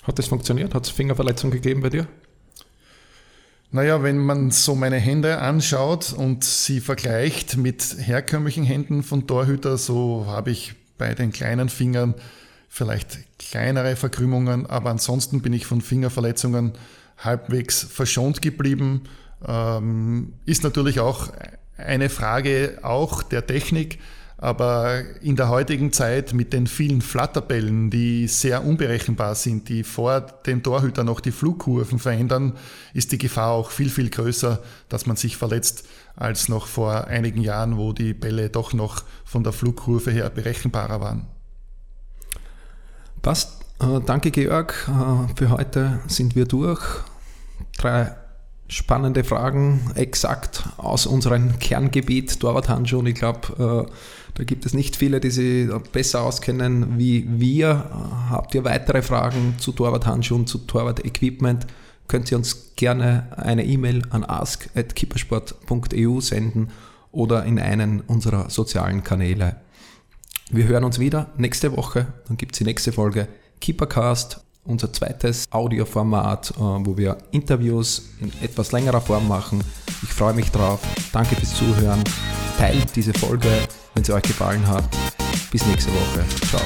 Hat 0.04 0.18
das 0.18 0.28
funktioniert? 0.28 0.74
Hat 0.74 0.86
es 0.86 0.92
Fingerverletzungen 0.92 1.54
gegeben 1.54 1.82
bei 1.82 1.90
dir? 1.90 2.08
Naja, 3.72 4.04
wenn 4.04 4.18
man 4.18 4.52
so 4.52 4.76
meine 4.76 4.98
Hände 4.98 5.40
anschaut 5.40 6.14
und 6.14 6.44
sie 6.44 6.80
vergleicht 6.80 7.58
mit 7.58 7.98
herkömmlichen 8.00 8.64
Händen 8.64 9.04
von 9.04 9.28
Torhüter, 9.28 9.78
so 9.78 10.26
habe 10.28 10.52
ich 10.52 10.76
bei 10.98 11.14
den 11.14 11.32
kleinen 11.32 11.70
Fingern 11.70 12.16
vielleicht 12.70 13.20
kleinere 13.40 13.96
Verkrümmungen, 13.96 14.66
aber 14.66 14.92
ansonsten 14.92 15.42
bin 15.42 15.54
ich 15.54 15.66
von 15.66 15.82
Fingerverletzungen 15.82 16.74
halbwegs 17.18 17.84
verschont 17.84 18.42
geblieben. 18.42 19.04
Ähm, 19.46 20.34
ist 20.46 20.64
natürlich 20.64 21.00
auch 21.00 21.30
eine 21.78 22.10
Frage 22.10 22.80
auch 22.84 23.24
der 23.24 23.46
Technik, 23.46 24.00
aber 24.46 25.02
in 25.22 25.36
der 25.36 25.50
heutigen 25.50 25.92
Zeit 25.92 26.34
mit 26.34 26.54
den 26.54 26.68
vielen 26.68 27.02
Flatterbällen, 27.02 27.90
die 27.90 28.28
sehr 28.28 28.64
unberechenbar 28.64 29.34
sind, 29.34 29.70
die 29.70 29.84
vor 29.84 30.22
dem 30.22 30.62
Torhüter 30.62 31.04
noch 31.04 31.20
die 31.20 31.32
Flugkurven 31.32 31.98
verändern, 31.98 32.54
ist 32.94 33.12
die 33.12 33.18
Gefahr 33.18 33.50
auch 33.50 33.72
viel, 33.72 33.90
viel 33.90 34.12
größer, 34.12 34.62
dass 34.88 35.08
man 35.08 35.16
sich 35.16 35.36
verletzt, 35.36 35.88
als 36.16 36.48
noch 36.48 36.68
vor 36.68 37.08
einigen 37.08 37.42
Jahren, 37.42 37.78
wo 37.78 37.92
die 37.92 38.14
Bälle 38.14 38.52
doch 38.52 38.74
noch 38.74 39.04
von 39.24 39.44
der 39.44 39.52
Flugkurve 39.52 40.12
her 40.12 40.30
berechenbarer 40.30 41.02
waren. 41.02 41.26
Passt. 43.24 43.66
Äh, 43.82 44.00
danke, 44.06 44.30
Georg. 44.30 44.88
Äh, 44.88 45.36
für 45.36 45.50
heute 45.50 46.02
sind 46.06 46.36
wir 46.36 46.46
durch. 46.46 46.84
Drei 47.80 48.16
spannende 48.68 49.24
Fragen, 49.24 49.92
exakt 49.96 50.64
aus 50.78 51.06
unserem 51.06 51.60
Kerngebiet 51.60 52.40
Torwarthandschuhen. 52.40 53.06
Ich 53.08 53.16
glaube, 53.16 53.86
äh, 53.88 53.92
da 54.34 54.44
gibt 54.44 54.66
es 54.66 54.74
nicht 54.74 54.96
viele, 54.96 55.20
die 55.20 55.30
sich 55.30 55.70
besser 55.92 56.24
auskennen 56.24 56.98
wie 56.98 57.26
wir. 57.40 57.90
Habt 58.30 58.56
ihr 58.56 58.64
weitere 58.64 59.02
Fragen 59.02 59.56
zu 59.60 59.72
Torwarthandschuhen, 59.72 60.48
zu 60.48 60.58
Torwart-Equipment? 60.60 61.68
Könnt 62.08 62.32
ihr 62.32 62.38
uns 62.38 62.76
gerne 62.76 63.28
eine 63.38 63.66
E-Mail 63.66 64.04
an 64.10 64.24
ask.kippersport.eu 64.24 66.20
senden 66.20 66.70
oder 67.12 67.46
in 67.46 67.60
einen 67.60 68.02
unserer 68.02 68.50
sozialen 68.50 69.04
Kanäle. 69.04 69.56
Wir 70.52 70.66
hören 70.68 70.84
uns 70.84 71.00
wieder 71.00 71.32
nächste 71.38 71.76
Woche. 71.76 72.14
Dann 72.28 72.38
gibt 72.38 72.54
es 72.54 72.60
die 72.60 72.66
nächste 72.66 72.92
Folge 72.92 73.28
Keepercast 73.62 74.42
unser 74.66 74.92
zweites 74.92 75.46
Audioformat, 75.52 76.52
äh, 76.52 76.60
wo 76.60 76.98
wir 76.98 77.18
Interviews 77.32 78.10
in 78.20 78.32
etwas 78.42 78.72
längerer 78.72 79.02
Form 79.02 79.28
machen. 79.28 79.64
Ich 80.04 80.10
freue 80.10 80.34
mich 80.34 80.52
drauf. 80.52 80.80
Danke 81.12 81.36
fürs 81.36 81.56
Zuhören. 81.56 82.04
Teilt 82.58 82.96
diese 82.96 83.14
Folge, 83.14 83.50
wenn 83.94 84.04
sie 84.04 84.14
euch 84.14 84.24
gefallen 84.24 84.66
hat. 84.68 84.84
Bis 85.52 85.66
nächste 85.66 85.92
Woche. 85.92 86.26
Ciao. 86.50 86.62